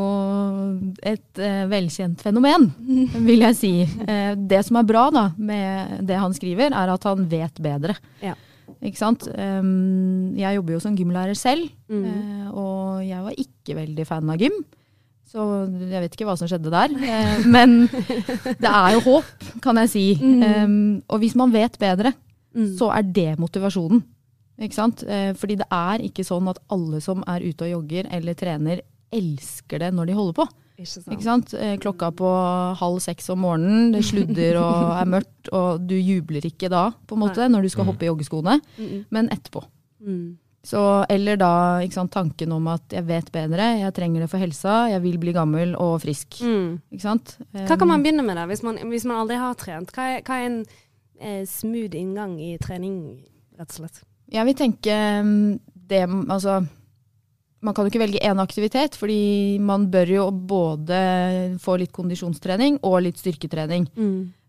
et 1.08 1.38
eh, 1.40 1.62
velkjent 1.70 2.20
fenomen, 2.20 2.66
vil 3.28 3.40
jeg 3.46 3.56
si. 3.56 3.70
Eh, 4.04 4.34
det 4.36 4.60
som 4.66 4.76
er 4.76 4.88
bra 4.88 5.06
da, 5.14 5.22
med 5.40 6.02
det 6.08 6.18
han 6.20 6.34
skriver, 6.36 6.74
er 6.76 6.92
at 6.92 7.06
han 7.08 7.24
vet 7.30 7.60
bedre. 7.64 7.96
Ja. 8.20 8.34
Ikke 8.82 8.98
sant? 8.98 9.24
Um, 9.32 10.32
jeg 10.38 10.56
jobber 10.58 10.76
jo 10.76 10.82
som 10.84 10.96
gymlærer 10.98 11.36
selv, 11.38 11.70
Mm. 11.92 12.04
eh, 12.08 12.46
og 12.56 13.02
jeg 13.04 13.20
var 13.20 13.34
ikke 13.36 13.74
veldig 13.76 14.04
fan 14.08 14.30
av 14.32 14.38
gym. 14.40 14.54
Så 15.28 15.42
jeg 15.90 16.00
vet 16.04 16.14
ikke 16.16 16.24
hva 16.28 16.36
som 16.40 16.48
skjedde 16.48 16.70
der. 16.72 16.92
Eh, 17.04 17.42
men 17.48 17.86
det 17.88 18.68
er 18.68 18.94
jo 18.96 19.02
håp, 19.06 19.28
kan 19.64 19.76
jeg 19.82 19.90
si. 19.92 20.04
Mm. 20.20 20.42
Um, 20.44 21.02
og 21.08 21.20
hvis 21.24 21.36
man 21.40 21.52
vet 21.54 21.78
bedre, 21.80 22.12
Mm. 22.52 22.74
så 22.76 22.90
er 22.92 23.02
det 23.16 23.38
motivasjonen. 23.40 24.02
Ikke 24.60 24.76
sant? 24.76 25.00
Eh, 25.08 25.30
fordi 25.40 25.54
det 25.56 25.66
er 25.72 26.02
ikke 26.04 26.20
sånn 26.28 26.50
at 26.52 26.58
alle 26.68 26.98
som 27.00 27.22
er 27.26 27.40
ute 27.48 27.64
og 27.64 27.70
jogger 27.78 28.10
eller 28.12 28.34
trener, 28.36 28.82
elsker 29.12 29.78
det 29.84 29.92
når 29.94 30.06
de 30.10 30.16
holder 30.18 30.36
på. 30.40 30.46
Ikke 30.82 30.88
sant? 30.88 31.08
Ikke 31.12 31.22
sant? 31.26 31.54
Eh, 31.54 31.76
Klokka 31.78 32.08
på 32.16 32.28
halv 32.80 32.98
seks 33.04 33.28
om 33.30 33.42
morgenen, 33.44 33.92
det 33.92 34.04
sludder 34.08 34.56
og 34.58 34.92
er 35.02 35.10
mørkt, 35.12 35.50
og 35.52 35.84
du 35.86 35.94
jubler 35.98 36.42
ikke 36.48 36.70
da, 36.72 36.88
på 37.06 37.14
en 37.18 37.22
måte, 37.26 37.48
når 37.52 37.62
du 37.62 37.68
skal 37.74 37.84
Mm. 37.84 37.90
hoppe 37.92 38.06
i 38.06 38.08
joggeskoene, 38.10 38.60
Mm, 38.78 39.04
men 39.10 39.28
etterpå. 39.28 39.62
mm. 40.00 40.38
Så, 40.64 41.04
eller 41.10 41.36
da 41.36 41.80
ikke 41.82 41.92
sant, 41.96 42.12
tanken 42.14 42.52
om 42.54 42.68
at 42.70 42.82
jeg 42.94 43.02
vet 43.08 43.32
bedre, 43.34 43.80
jeg 43.80 43.94
trenger 43.94 44.20
det 44.22 44.30
for 44.30 44.38
helsa, 44.38 44.74
jeg 44.92 45.02
vil 45.02 45.16
bli 45.18 45.32
gammel 45.34 45.74
og 45.74 45.96
frisk. 46.04 46.38
Mm. 46.40 46.76
Ikke 46.92 47.02
sant? 47.02 47.32
Hva 47.52 47.76
kan 47.76 47.88
man 47.88 48.02
begynne 48.04 48.22
med 48.24 48.36
da, 48.38 48.44
hvis 48.46 48.62
man, 48.62 48.78
hvis 48.78 49.04
man 49.04 49.16
aldri 49.24 49.36
har 49.42 49.54
trent? 49.58 49.90
Hva 49.90 50.04
er, 50.16 50.22
hva 50.22 50.38
er 50.38 50.46
en 50.46 50.60
eh, 51.20 51.42
smooth 51.50 51.94
inngang 51.98 52.38
i 52.40 52.56
trening, 52.62 53.24
rett 53.58 53.74
og 53.74 53.80
slett? 53.82 54.04
Jeg 54.30 54.46
vil 54.46 54.54
tenke 54.54 54.94
det 55.88 56.06
Altså, 56.30 56.60
man 57.62 57.74
kan 57.74 57.86
jo 57.86 57.92
ikke 57.92 58.02
velge 58.02 58.20
én 58.26 58.40
aktivitet, 58.42 58.96
fordi 58.98 59.58
man 59.62 59.88
bør 59.92 60.10
jo 60.16 60.28
både 60.30 61.00
få 61.62 61.78
litt 61.78 61.92
kondisjonstrening 61.94 62.80
og 62.82 63.02
litt 63.06 63.20
styrketrening. 63.22 63.88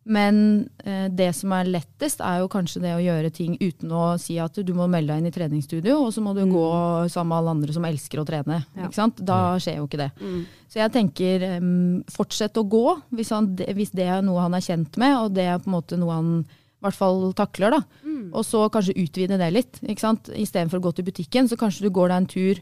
Men 0.04 0.68
eh, 0.84 1.06
det 1.16 1.30
som 1.38 1.54
er 1.56 1.70
lettest, 1.72 2.20
er 2.20 2.42
jo 2.42 2.50
kanskje 2.52 2.82
det 2.84 2.90
å 2.92 3.00
gjøre 3.00 3.30
ting 3.32 3.54
uten 3.62 3.92
å 3.96 4.18
si 4.20 4.36
at 4.44 4.58
du 4.60 4.74
må 4.76 4.84
melde 4.92 5.14
deg 5.14 5.22
inn 5.22 5.30
i 5.30 5.32
treningsstudio, 5.32 5.96
og 6.04 6.10
så 6.12 6.20
må 6.26 6.34
du 6.36 6.42
Mm. 6.44 6.52
gå 6.52 6.66
sammen 7.14 7.30
med 7.32 7.38
alle 7.38 7.54
andre 7.56 7.74
som 7.78 7.86
elsker 7.88 8.20
å 8.20 8.26
trene. 8.28 8.58
Ja. 8.76 8.90
Ikke 8.90 8.98
sant? 9.00 9.22
Da 9.24 9.56
skjer 9.64 9.78
jo 9.80 9.86
ikke 9.88 10.02
det. 10.02 10.10
Mm. 10.20 10.42
Så 10.68 10.82
jeg 10.82 10.92
tenker 10.98 11.46
um, 11.62 12.04
fortsett 12.12 12.58
å 12.60 12.66
gå, 12.68 12.84
hvis, 13.16 13.30
han, 13.32 13.48
hvis 13.56 13.94
det 13.96 14.10
er 14.10 14.22
noe 14.28 14.42
han 14.44 14.54
er 14.60 14.66
kjent 14.66 14.98
med, 15.00 15.16
og 15.22 15.32
det 15.38 15.48
er 15.48 15.60
på 15.64 15.70
en 15.72 15.78
måte 15.78 15.96
noe 16.02 16.18
han 16.20 16.34
i 16.44 16.84
hvert 16.84 17.00
fall 17.00 17.32
takler. 17.32 17.78
da. 17.78 17.82
Mm. 18.04 18.34
Og 18.36 18.44
så 18.44 18.66
kanskje 18.74 18.98
utvide 19.00 19.38
det 19.40 19.52
litt. 19.56 19.80
ikke 19.88 20.04
sant? 20.04 20.28
Istedenfor 20.36 20.82
å 20.82 20.88
gå 20.90 20.96
til 20.98 21.06
butikken, 21.08 21.48
så 21.48 21.56
kanskje 21.56 21.88
du 21.88 21.94
går 21.96 22.12
deg 22.12 22.18
en 22.18 22.28
tur 22.28 22.60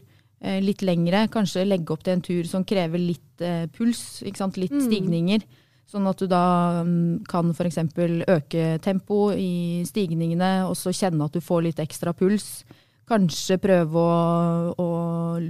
litt 0.60 0.82
lengre. 0.82 1.28
Kanskje 1.30 1.64
legge 1.66 1.92
opp 1.94 2.02
til 2.04 2.14
en 2.16 2.22
tur 2.24 2.44
som 2.50 2.64
krever 2.64 2.98
litt 2.98 3.40
eh, 3.40 3.66
puls, 3.72 4.22
litt 4.22 4.72
Mm. 4.72 4.86
stigninger. 4.88 5.42
Sånn 5.92 6.06
at 6.08 6.18
du 6.22 6.26
da 6.26 6.80
um, 6.80 7.18
kan 7.28 7.50
f.eks. 7.52 7.76
øke 8.26 8.78
tempo 8.80 9.30
i 9.36 9.82
stigningene, 9.84 10.64
og 10.64 10.72
så 10.78 10.88
kjenne 10.94 11.26
at 11.26 11.32
du 11.36 11.40
får 11.44 11.62
litt 11.66 11.78
ekstra 11.82 12.14
puls. 12.16 12.64
Kanskje 13.06 13.58
prøve 13.60 13.92
å, 14.00 14.72
å 14.78 15.42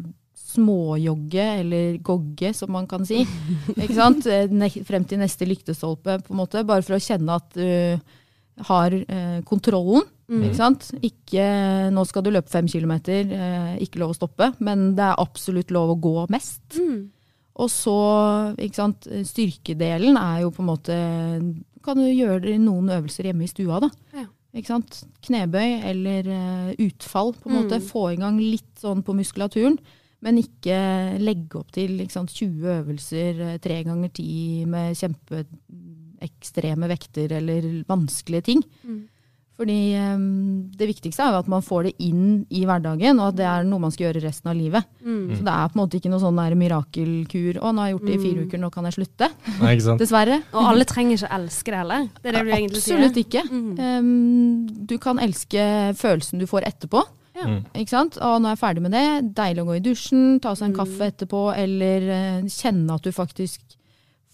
småjogge, 0.52 1.44
eller 1.62 1.98
gogge, 2.04 2.52
som 2.56 2.72
man 2.74 2.86
kan 2.90 3.06
si. 3.08 3.22
Ikke 3.76 3.94
sant? 3.96 4.26
Eh, 4.26 4.48
ne- 4.50 4.82
Frem 4.88 5.04
til 5.08 5.20
neste 5.22 5.46
lyktestolpe, 5.48 6.18
på 6.26 6.34
en 6.34 6.40
måte. 6.42 6.64
Bare 6.66 6.82
for 6.82 6.96
å 6.98 7.02
kjenne 7.02 7.38
at 7.38 7.54
du 7.56 8.66
har 8.68 8.92
eh, 8.92 9.38
kontrollen. 9.48 10.04
Ikke 10.40 10.58
sant? 10.58 10.88
Ikke, 11.04 11.46
nå 11.92 12.04
skal 12.08 12.24
du 12.24 12.30
løpe 12.32 12.52
fem 12.52 12.68
kilometer, 12.70 13.32
eh, 13.36 13.72
ikke 13.84 14.00
lov 14.00 14.14
å 14.14 14.18
stoppe, 14.18 14.52
men 14.64 14.92
det 14.96 15.04
er 15.04 15.20
absolutt 15.20 15.72
lov 15.74 15.94
å 15.94 16.00
gå 16.00 16.14
mest. 16.32 16.78
Og 17.62 17.68
så, 17.68 17.96
ikke 18.56 18.78
sant, 18.78 19.08
styrkedelen 19.28 20.16
er 20.16 20.44
jo 20.46 20.52
på 20.56 20.62
en 20.64 20.70
måte 20.70 20.94
Kan 21.84 21.98
du 21.98 22.06
gjøre 22.06 22.54
noen 22.62 22.88
øvelser 22.94 23.26
hjemme 23.28 23.44
i 23.44 23.50
stua, 23.50 23.80
da. 23.82 23.90
Ja. 24.14 24.28
Ikke 24.52 24.70
sant? 24.74 25.00
Knebøy 25.24 25.80
eller 25.88 26.28
eh, 26.28 26.68
utfall, 26.84 27.32
på 27.34 27.48
en 27.48 27.56
måte. 27.56 27.80
Mm. 27.80 27.86
Få 27.88 28.04
i 28.12 28.18
gang 28.20 28.38
litt 28.38 28.70
sånn 28.80 29.02
på 29.04 29.16
muskulaturen. 29.16 29.78
Men 30.22 30.38
ikke 30.38 30.76
legge 31.18 31.58
opp 31.58 31.72
til 31.74 31.96
ikke 32.04 32.14
sant, 32.14 32.34
20 32.36 32.68
øvelser 32.76 33.40
eh, 33.42 33.56
tre 33.62 33.80
ganger 33.88 34.12
ti 34.14 34.62
med 34.70 34.94
kjempeekstreme 35.00 36.90
vekter 36.92 37.34
eller 37.40 37.70
vanskelige 37.88 38.46
ting. 38.52 38.62
Mm. 38.86 39.00
Fordi 39.60 39.76
eh, 39.94 40.22
det 40.80 40.86
viktigste 40.88 41.22
er 41.22 41.34
jo 41.34 41.40
at 41.42 41.48
man 41.52 41.62
får 41.62 41.84
det 41.90 41.92
inn 42.02 42.22
i 42.50 42.62
hverdagen, 42.66 43.18
og 43.20 43.28
at 43.32 43.36
det 43.38 43.44
er 43.46 43.66
noe 43.68 43.82
man 43.84 43.92
skal 43.92 44.08
gjøre 44.08 44.22
resten 44.24 44.48
av 44.50 44.56
livet. 44.58 44.86
Mm. 45.04 45.36
Så 45.36 45.44
det 45.44 45.52
er 45.54 45.68
på 45.68 45.76
en 45.76 45.82
måte 45.82 45.98
ikke 46.00 46.10
noe 46.10 46.22
sånn 46.22 46.40
der 46.40 46.56
mirakelkur 46.58 47.60
'Å, 47.60 47.70
nå 47.72 47.78
har 47.84 47.90
jeg 47.90 47.96
gjort 47.98 48.06
det 48.08 48.14
i 48.16 48.22
fire 48.24 48.46
uker, 48.46 48.58
nå 48.62 48.70
kan 48.72 48.84
jeg 48.88 48.96
slutte'. 48.96 49.28
Nei, 49.60 49.72
ikke 49.76 49.86
sant? 49.86 50.00
Dessverre. 50.00 50.38
Og 50.56 50.68
alle 50.72 50.84
trenger 50.88 51.18
ikke 51.18 51.28
å 51.30 51.36
elske 51.38 51.70
det 51.74 51.80
heller. 51.82 52.08
Det 52.22 52.28
er 52.32 52.38
det 52.38 52.44
du 52.44 52.52
egentlig 52.56 52.82
sier. 52.82 52.96
Absolutt 52.96 53.20
ikke. 53.26 53.42
Mm. 53.50 53.72
Um, 53.78 54.86
du 54.88 54.96
kan 54.98 55.18
elske 55.18 55.66
følelsen 56.00 56.40
du 56.40 56.46
får 56.48 56.64
etterpå. 56.72 57.04
Ja. 57.36 57.46
Mm. 57.48 57.60
Ikke 57.80 57.88
sant? 57.94 58.16
Og 58.20 58.40
nå 58.42 58.48
er 58.50 58.56
jeg 58.56 58.60
ferdig 58.64 58.82
med 58.84 58.92
det. 58.92 59.04
Deilig 59.36 59.62
å 59.62 59.68
gå 59.70 59.76
i 59.78 59.84
dusjen, 59.84 60.40
ta 60.40 60.52
seg 60.56 60.66
en 60.70 60.72
Mm. 60.74 60.80
kaffe 60.80 61.06
etterpå, 61.12 61.44
eller 61.56 62.08
eh, 62.16 62.42
kjenne 62.48 62.92
at 62.94 63.02
du 63.04 63.12
faktisk 63.12 63.60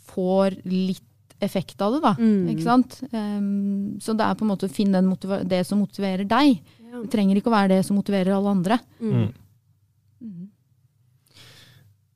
får 0.08 0.56
litt 0.64 1.04
effekt 1.44 1.80
av 1.84 1.94
det. 1.94 2.00
da. 2.04 2.14
Mm. 2.18 2.50
Ikke 2.52 2.66
sant? 2.66 2.98
Um, 3.12 3.98
så 4.02 4.14
det 4.16 4.26
er 4.26 4.38
på 4.38 4.46
en 4.46 4.52
måte 4.52 4.68
å 4.68 4.72
finne 4.72 5.00
den 5.02 5.46
det 5.48 5.62
som 5.68 5.82
motiverer 5.82 6.26
deg. 6.28 6.58
Ja. 6.88 7.02
Det 7.02 7.12
trenger 7.12 7.38
ikke 7.38 7.52
å 7.52 7.56
være 7.56 7.76
det 7.76 7.82
som 7.86 7.98
motiverer 7.98 8.34
alle 8.34 8.54
andre. 8.56 8.80
Mm. 9.00 9.28
Mm. 10.24 10.44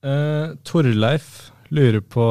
Uh, 0.03 0.55
Torleif 0.67 1.53
lurer 1.73 2.03
på 2.05 2.25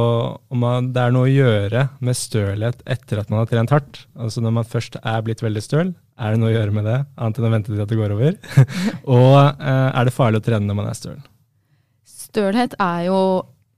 om 0.53 0.59
man, 0.61 0.91
det 0.93 1.01
er 1.01 1.13
noe 1.15 1.25
å 1.25 1.31
gjøre 1.31 1.87
med 2.03 2.17
stølhet 2.17 2.83
etter 2.85 3.23
at 3.23 3.31
man 3.31 3.41
har 3.41 3.49
trent 3.49 3.73
hardt. 3.73 4.03
Altså 4.13 4.43
når 4.43 4.57
man 4.59 4.67
først 4.67 4.99
er 5.01 5.23
blitt 5.25 5.41
veldig 5.41 5.63
støl, 5.65 5.93
er 6.21 6.35
det 6.35 6.41
noe 6.41 6.51
å 6.51 6.53
gjøre 6.53 6.75
med 6.75 6.85
det, 6.85 6.99
annet 7.17 7.39
enn 7.39 7.47
å 7.47 7.53
vente 7.55 7.71
til 7.71 7.81
at 7.81 7.89
det 7.89 7.97
går 7.97 8.13
over? 8.13 8.37
og 9.17 9.39
uh, 9.39 9.89
er 9.89 10.05
det 10.05 10.13
farlig 10.13 10.43
å 10.43 10.45
trene 10.45 10.67
når 10.67 10.77
man 10.77 10.91
er 10.91 10.99
støl? 10.99 11.17
Stølhet 12.05 12.77
er 12.77 13.07
jo 13.07 13.17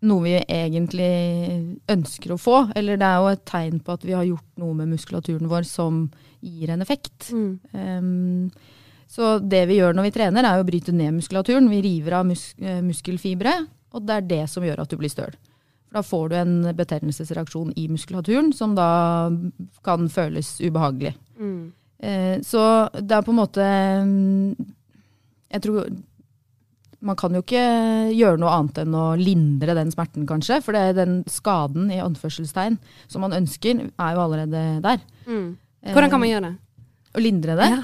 noe 0.03 0.23
vi 0.25 0.35
egentlig 0.41 1.09
ønsker 1.91 2.33
å 2.35 2.39
få. 2.41 2.57
Eller 2.75 2.99
det 2.99 3.07
er 3.07 3.21
jo 3.21 3.31
et 3.31 3.43
tegn 3.49 3.81
på 3.83 3.95
at 3.95 4.05
vi 4.07 4.15
har 4.15 4.27
gjort 4.27 4.61
noe 4.61 4.77
med 4.77 4.91
muskulaturen 4.93 5.51
vår 5.51 5.67
som 5.67 6.05
gir 6.43 6.73
en 6.73 6.83
effekt. 6.83 7.31
Mm. 7.31 7.59
Um, 7.71 8.81
så 9.13 9.37
det 9.39 9.65
vi 9.69 9.77
gjør 9.77 9.95
når 9.95 10.09
vi 10.09 10.15
trener, 10.15 10.45
er 10.47 10.59
å 10.59 10.67
bryte 10.67 10.93
ned 10.95 11.15
muskulaturen. 11.19 11.69
Vi 11.69 11.83
river 11.85 12.17
av 12.17 12.27
mus 12.27 12.51
eh, 12.57 12.81
muskelfibre, 12.81 13.53
og 13.93 14.07
det 14.07 14.15
er 14.15 14.29
det 14.31 14.43
som 14.49 14.65
gjør 14.65 14.81
at 14.83 14.89
du 14.89 14.97
blir 14.97 15.11
støl. 15.11 15.35
Da 15.93 16.01
får 16.01 16.31
du 16.31 16.35
en 16.39 16.55
betennelsesreaksjon 16.73 17.75
i 17.77 17.85
muskulaturen 17.91 18.49
som 18.57 18.73
da 18.73 19.29
kan 19.85 20.09
føles 20.09 20.55
ubehagelig. 20.63 21.13
Mm. 21.37 21.59
Eh, 22.01 22.37
så 22.41 22.63
det 22.97 23.19
er 23.19 23.23
på 23.23 23.31
en 23.31 23.37
måte 23.39 23.63
mm, 23.63 24.73
Jeg 25.53 25.61
tror 25.63 25.85
man 27.03 27.17
kan 27.19 27.33
jo 27.35 27.41
ikke 27.43 27.63
gjøre 28.15 28.39
noe 28.39 28.51
annet 28.55 28.77
enn 28.85 28.93
å 28.95 29.05
lindre 29.19 29.75
den 29.75 29.91
smerten, 29.91 30.25
kanskje. 30.29 30.61
For 30.63 30.71
det 30.75 30.81
er 30.89 30.93
den 31.01 31.17
skaden 31.29 31.89
i 31.91 31.99
anførselstegn 32.03 32.77
som 33.11 33.25
man 33.25 33.35
ønsker, 33.35 33.81
er 33.91 34.13
jo 34.15 34.21
allerede 34.23 34.61
der. 34.85 35.03
Mm. 35.27 35.49
Hvordan 35.91 36.09
kan 36.13 36.23
man 36.23 36.29
gjøre 36.31 36.47
det? 36.47 36.53
Eh, 36.55 37.17
Å 37.19 37.21
lindre 37.21 37.55
det? 37.59 37.67
Ja. 37.75 37.81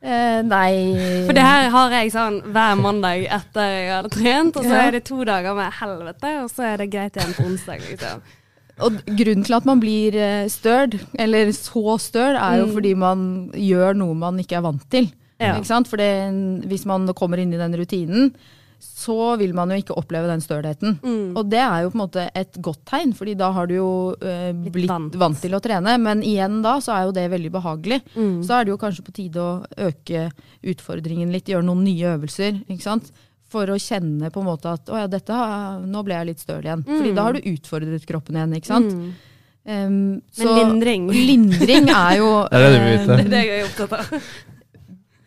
Eh, 0.00 0.40
nei 0.48 1.24
For 1.26 1.36
det 1.36 1.42
her 1.44 1.66
har 1.74 1.90
jeg 1.92 2.12
sånn 2.14 2.38
hver 2.54 2.76
mandag 2.80 3.24
etter 3.36 3.66
jeg 3.68 3.88
hadde 3.92 4.10
trent, 4.14 4.56
og 4.56 4.64
så 4.64 4.76
er 4.86 4.94
det 4.96 5.02
to 5.08 5.18
dager 5.28 5.56
med 5.58 5.72
helvete, 5.80 6.30
og 6.44 6.48
så 6.52 6.68
er 6.70 6.76
det 6.80 6.86
greit 6.92 7.16
igjen 7.18 7.34
på 7.36 7.44
onsdag. 7.50 7.82
Liksom. 7.90 8.22
Og 8.80 8.96
grunnen 9.04 9.44
til 9.44 9.56
at 9.58 9.66
man 9.68 9.80
blir 9.82 10.14
eh, 10.16 10.46
støl, 10.48 10.94
eller 11.20 11.50
så 11.52 11.98
støl, 12.00 12.36
er 12.36 12.60
jo 12.62 12.68
Mm. 12.70 12.72
fordi 12.78 12.94
man 12.96 13.26
gjør 13.52 13.96
noe 14.00 14.14
man 14.16 14.38
ikke 14.40 14.56
er 14.56 14.64
vant 14.64 14.86
til. 14.90 15.10
Ja. 15.40 15.54
Ikke 15.56 15.66
sant? 15.70 15.88
For 15.88 15.96
hvis 16.68 16.84
man 16.86 17.06
kommer 17.16 17.38
inn 17.40 17.52
i 17.54 17.60
den 17.60 17.72
rutinen, 17.80 18.34
så 18.80 19.36
vil 19.36 19.52
man 19.52 19.68
jo 19.68 19.76
ikke 19.76 19.96
oppleve 19.96 20.28
den 20.30 20.40
stølheten. 20.40 20.94
Mm. 21.04 21.36
Og 21.36 21.48
det 21.52 21.58
er 21.60 21.82
jo 21.84 21.90
på 21.92 21.98
en 21.98 22.02
måte 22.06 22.22
et 22.34 22.54
godt 22.64 22.80
tegn, 22.88 23.10
fordi 23.16 23.34
da 23.36 23.50
har 23.52 23.66
du 23.68 23.74
jo 23.74 23.88
eh, 24.24 24.52
Blitt 24.56 24.88
vant. 24.88 25.14
vant. 25.20 25.36
til 25.40 25.52
å 25.52 25.60
trene. 25.60 25.98
Men 26.00 26.22
igjen 26.24 26.62
da, 26.64 26.78
så 26.80 26.94
er 26.96 27.04
jo 27.08 27.12
det 27.12 27.26
veldig 27.30 27.50
behagelig. 27.52 27.98
Mm. 28.16 28.38
Så 28.44 28.54
er 28.56 28.64
det 28.64 28.72
jo 28.72 28.78
kanskje 28.80 29.04
på 29.04 29.12
tide 29.12 29.36
å 29.36 29.64
øke 29.76 30.30
utfordringen 30.64 31.32
litt, 31.32 31.48
gjøre 31.52 31.64
noen 31.68 31.84
nye 31.84 32.14
øvelser. 32.16 32.62
ikke 32.70 32.82
sant? 32.86 33.10
For 33.50 33.66
å 33.66 33.76
kjenne 33.82 34.30
på 34.32 34.40
en 34.40 34.46
måte 34.48 34.72
at 34.72 34.86
å 34.88 34.96
ja, 34.96 35.06
dette, 35.10 35.28
har- 35.34 35.80
nå 35.84 36.04
ble 36.06 36.14
jeg 36.14 36.26
litt 36.30 36.40
støl 36.44 36.62
igjen. 36.64 36.84
Fordi 36.86 37.10
Mm. 37.10 37.16
da 37.16 37.22
har 37.26 37.32
du 37.34 37.40
utfordret 37.40 38.06
kroppen 38.06 38.36
igjen, 38.36 38.54
ikke 38.60 38.66
sant. 38.72 38.92
Mm. 38.94 39.12
Um, 39.66 40.22
Men 40.38 40.56
lindring. 40.56 41.08
lindring 41.12 41.90
er 41.92 42.16
jo 42.16 42.30
Det 42.50 42.56
er 42.56 42.70
det 42.70 42.70
du 42.72 42.84
vil 42.84 42.96
vite. 42.96 43.12
eh, 43.12 43.16
Det 43.20 43.26
er 43.26 43.28
det 43.28 43.44
jeg 43.44 43.60
er 43.60 43.66
opptatt 43.68 43.92
av. 43.92 44.22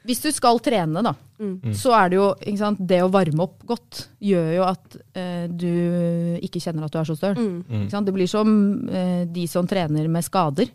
Hvis 0.03 0.21
du 0.23 0.31
skal 0.35 0.59
trene, 0.63 1.03
da, 1.05 1.13
Mm. 1.43 1.73
Så 1.75 1.91
er 1.91 2.09
det 2.11 2.15
jo 2.15 2.27
ikke 2.39 2.59
sant, 2.61 2.79
Det 2.87 3.01
å 3.03 3.09
varme 3.11 3.43
opp 3.43 3.65
godt 3.67 4.05
gjør 4.23 4.53
jo 4.55 4.63
at 4.63 4.93
eh, 5.17 5.47
du 5.51 6.39
ikke 6.39 6.61
kjenner 6.63 6.85
at 6.85 6.93
du 6.93 6.99
er 7.01 7.09
så 7.09 7.17
støl. 7.17 7.35
Mm. 7.35 7.89
Mm. 7.89 8.05
Det 8.05 8.13
blir 8.15 8.29
som 8.31 8.53
eh, 8.87 9.25
de 9.27 9.43
som 9.51 9.67
trener 9.67 10.07
med 10.07 10.23
skader. 10.23 10.69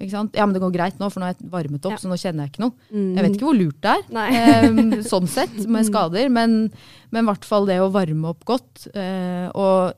Ikke 0.00 0.10
sant? 0.12 0.36
Ja, 0.36 0.44
men 0.44 0.54
det 0.56 0.62
går 0.62 0.72
greit 0.72 0.98
nå, 1.00 1.08
for 1.12 1.20
nå 1.20 1.28
har 1.28 1.34
jeg 1.38 1.48
varmet 1.52 1.84
opp, 1.84 1.92
Ja. 1.92 2.00
så 2.00 2.08
nå 2.10 2.16
kjenner 2.20 2.44
jeg 2.46 2.52
ikke 2.54 2.64
noe. 2.66 2.72
Mm. 2.92 3.08
Jeg 3.16 3.24
vet 3.24 3.34
ikke 3.38 3.48
hvor 3.48 3.58
lurt 3.58 3.80
det 3.80 3.96
er, 3.96 4.36
eh, 4.40 5.02
sånn 5.12 5.28
sett, 5.28 5.56
med 5.68 5.88
skader, 5.88 6.28
men 6.32 6.70
men 7.10 7.24
i 7.24 7.28
hvert 7.30 7.44
fall 7.44 7.66
det 7.66 7.80
å 7.80 7.90
varme 7.92 8.28
opp 8.30 8.44
godt. 8.44 8.86
Eh, 8.94 9.48
og 9.54 9.94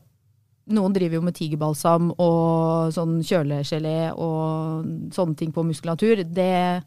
noen 0.72 0.94
driver 0.94 1.18
jo 1.18 1.22
med 1.26 1.34
tigerbalsam 1.34 2.12
og 2.16 2.92
sånn 2.94 3.18
kjølegelé 3.26 4.12
og 4.14 4.86
sånne 5.12 5.36
ting 5.36 5.50
på 5.52 5.64
muskulatur. 5.66 6.22
Det, 6.24 6.82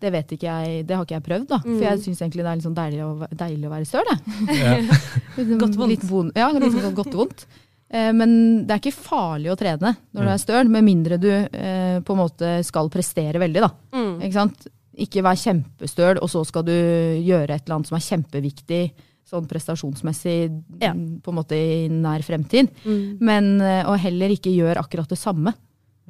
det 0.00 0.10
vet 0.14 0.30
ikke 0.36 0.46
jeg, 0.48 0.84
det 0.88 0.96
har 0.96 1.04
ikke 1.04 1.16
jeg 1.18 1.24
prøvd, 1.26 1.46
da. 1.50 1.58
Mm. 1.64 1.72
For 1.76 1.84
jeg 1.86 2.02
syns 2.04 2.20
egentlig 2.22 2.44
det 2.44 2.50
er 2.52 2.58
litt 2.60 2.66
sånn 2.68 2.78
deilig 2.78 3.02
å, 3.04 3.10
deilig 3.42 3.66
å 3.68 3.72
være 3.74 3.88
søl, 3.90 4.10
jeg. 4.10 4.60
Ja. 4.60 4.76
Liksom 5.36 5.58
Godt 5.60 5.76
vondt. 5.80 6.06
Bon, 6.10 6.30
ja, 6.36 6.48
litt 6.56 6.76
sånn 6.78 6.96
godt 6.96 7.14
vondt. 7.18 7.44
Eh, 7.90 8.10
Men 8.16 8.32
det 8.66 8.74
er 8.76 8.80
ikke 8.82 8.94
farlig 8.96 9.50
å 9.52 9.58
trene 9.60 9.94
når 10.14 10.26
du 10.26 10.32
er 10.32 10.42
støl, 10.42 10.68
med 10.72 10.86
mindre 10.86 11.18
du 11.20 11.28
eh, 11.30 12.00
på 12.06 12.14
en 12.16 12.20
måte 12.24 12.52
skal 12.66 12.90
prestere 12.92 13.40
veldig. 13.42 13.62
da. 13.66 13.70
Mm. 13.96 14.12
Ikke 14.24 14.36
sant? 14.40 14.66
Ikke 15.00 15.22
vær 15.24 15.38
kjempestøl, 15.38 16.18
og 16.20 16.28
så 16.28 16.42
skal 16.44 16.66
du 16.66 16.74
gjøre 16.74 17.54
et 17.54 17.62
eller 17.64 17.78
annet 17.78 17.88
som 17.88 17.96
er 17.96 18.04
kjempeviktig 18.08 18.82
sånn 19.30 19.46
prestasjonsmessig 19.46 20.36
Ja. 20.82 20.90
mm, 20.92 21.20
på 21.22 21.30
en 21.30 21.36
måte 21.38 21.54
i 21.56 21.88
nær 21.92 22.22
fremtid. 22.26 22.70
Mm. 22.84 23.18
Men, 23.22 23.50
eh, 23.62 23.84
og 23.86 23.98
heller 24.02 24.32
ikke 24.34 24.50
gjør 24.52 24.80
akkurat 24.82 25.08
det 25.08 25.18
samme. 25.20 25.52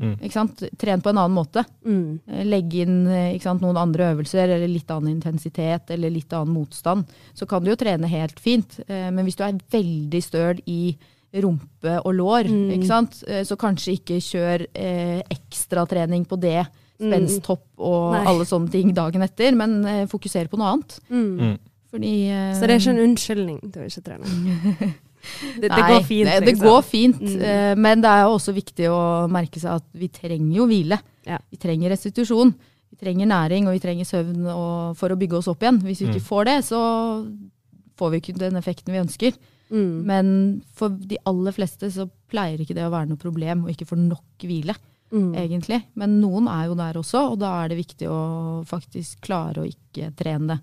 Mm. 0.00 0.14
Ikke 0.24 0.32
sant? 0.32 0.62
Tren 0.80 1.02
på 1.04 1.10
en 1.12 1.18
annen 1.20 1.36
måte. 1.36 1.64
Mm. 1.84 2.20
Eh, 2.26 2.44
Legge 2.48 2.82
inn 2.86 3.06
eh, 3.06 3.34
ikke 3.36 3.42
sant, 3.50 3.60
noen 3.60 3.76
andre 3.76 4.14
øvelser 4.14 4.48
eller 4.56 4.68
litt 4.72 4.90
annen 4.90 5.12
intensitet 5.12 5.90
eller 5.92 6.10
litt 6.14 6.32
annen 6.32 6.54
motstand. 6.56 7.04
Så 7.36 7.46
kan 7.46 7.62
du 7.62 7.68
jo 7.70 7.76
trene 7.76 8.08
helt 8.08 8.40
fint. 8.40 8.78
Eh, 8.88 9.10
Men 9.10 9.24
hvis 9.28 9.36
du 9.36 9.44
er 9.44 9.58
veldig 9.70 10.22
støl 10.24 10.60
i 10.66 10.96
rumpe 11.44 11.98
og 12.04 12.14
lår, 12.16 12.48
Mm. 12.50 12.70
ikke 12.74 12.86
sant? 12.88 13.20
Så 13.46 13.54
kanskje 13.60 13.92
ikke 14.00 14.16
kjør 14.18 14.64
eh, 14.74 15.20
ekstratrening 15.30 16.24
på 16.26 16.40
det. 16.40 16.64
Spensthopp 17.00 17.62
og 17.78 18.12
Nei. 18.12 18.24
alle 18.28 18.44
sånne 18.44 18.68
ting 18.70 18.90
dagen 18.92 19.22
etter, 19.22 19.54
men 19.56 19.84
eh, 19.86 20.06
fokuser 20.06 20.48
på 20.50 20.58
noe 20.60 20.72
annet. 20.74 20.98
Mm. 21.08 21.38
Mm. 21.40 21.54
Fordi 21.90 22.10
eh, 22.28 22.50
Så 22.58 22.66
det 22.66 22.74
er 22.74 22.80
ikke 22.82 22.90
en 22.96 23.04
unnskyldning 23.06 23.60
til 23.72 23.82
å 23.82 23.86
ikke 23.88 24.04
trene? 24.04 24.90
Det, 25.20 25.68
det 25.68 25.68
Nei, 25.70 25.90
går 25.92 26.02
fint, 26.08 26.26
Det, 26.30 26.40
det 26.40 26.46
liksom. 26.54 26.66
går 26.66 26.82
fint, 26.88 27.20
Mm. 27.20 27.42
eh, 27.42 27.74
men 27.76 28.00
det 28.00 28.08
er 28.10 28.22
jo 28.24 28.34
også 28.38 28.54
viktig 28.56 28.86
å 28.88 29.00
merke 29.30 29.60
seg 29.60 29.76
at 29.76 29.84
vi 29.92 30.08
trenger 30.08 30.56
jo 30.56 30.66
hvile. 30.66 30.98
Ja. 31.26 31.38
Vi 31.50 31.56
trenger 31.60 31.90
restitusjon. 31.92 32.54
Vi 32.90 32.96
trenger 32.96 33.26
næring 33.30 33.68
og 33.68 33.76
vi 33.76 33.82
trenger 33.84 34.04
søvn 34.08 34.46
og, 34.50 34.96
for 34.96 35.12
å 35.12 35.18
bygge 35.20 35.36
oss 35.38 35.48
opp 35.52 35.60
igjen. 35.62 35.78
Hvis 35.84 36.00
vi 36.00 36.08
ikke 36.08 36.22
Mm. 36.24 36.28
får 36.30 36.44
det, 36.48 36.56
så 36.64 36.80
får 38.00 38.10
vi 38.10 38.20
ikke 38.20 38.38
den 38.38 38.56
effekten 38.56 38.92
vi 38.94 39.02
ønsker. 39.04 39.32
Mm. 39.70 40.04
Men 40.04 40.62
for 40.74 40.88
de 40.88 41.16
aller 41.26 41.52
fleste 41.52 41.90
så 41.92 42.08
pleier 42.28 42.58
ikke 42.58 42.74
det 42.74 42.82
å 42.88 42.90
være 42.90 43.08
noe 43.12 43.20
problem 43.20 43.64
å 43.66 43.70
ikke 43.70 43.86
få 43.86 43.96
nok 44.00 44.24
hvile, 44.42 44.74
Mm. 45.12 45.34
egentlig. 45.34 45.82
Men 45.96 46.20
noen 46.20 46.48
er 46.48 46.66
jo 46.68 46.74
der 46.74 46.94
også, 46.94 47.32
og 47.32 47.38
da 47.40 47.64
er 47.64 47.68
det 47.68 47.78
viktig 47.78 48.06
å 48.08 48.64
faktisk 48.66 49.20
klare 49.20 49.58
å 49.58 49.66
ikke 49.66 50.14
trene 50.16 50.46
det 50.56 50.60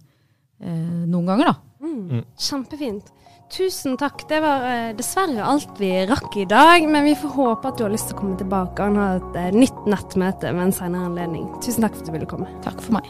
eh, 0.59 1.05
noen 1.05 1.25
ganger, 1.27 1.45
da. 1.45 1.55
Mm. 1.85 2.23
Kjempefint. 2.39 3.11
Tusen 3.47 3.95
takk. 3.97 4.25
Det 4.27 4.41
var 4.43 4.65
eh, 4.67 4.89
dessverre 4.97 5.45
alt 5.47 5.79
vi 5.79 5.91
rakk 6.09 6.35
i 6.35 6.47
dag, 6.49 6.83
men 6.91 7.07
vi 7.07 7.15
får 7.15 7.35
håpe 7.37 7.69
at 7.69 7.79
du 7.79 7.85
har 7.85 7.93
lyst 7.93 8.11
til 8.11 8.17
å 8.17 8.19
komme 8.19 8.39
tilbake 8.39 8.83
og 8.83 8.99
ha 8.99 9.07
et 9.21 9.39
eh, 9.39 9.53
nytt 9.55 9.87
nettmøte 9.87 10.51
ved 10.51 10.65
en 10.65 10.75
senere 10.75 11.07
anledning. 11.07 11.47
Tusen 11.63 11.87
takk 11.87 11.95
for 11.95 12.03
at 12.03 12.11
du 12.11 12.17
ville 12.17 12.29
komme. 12.29 12.51
Takk 12.65 12.83
for 12.83 12.99
meg. 12.99 13.07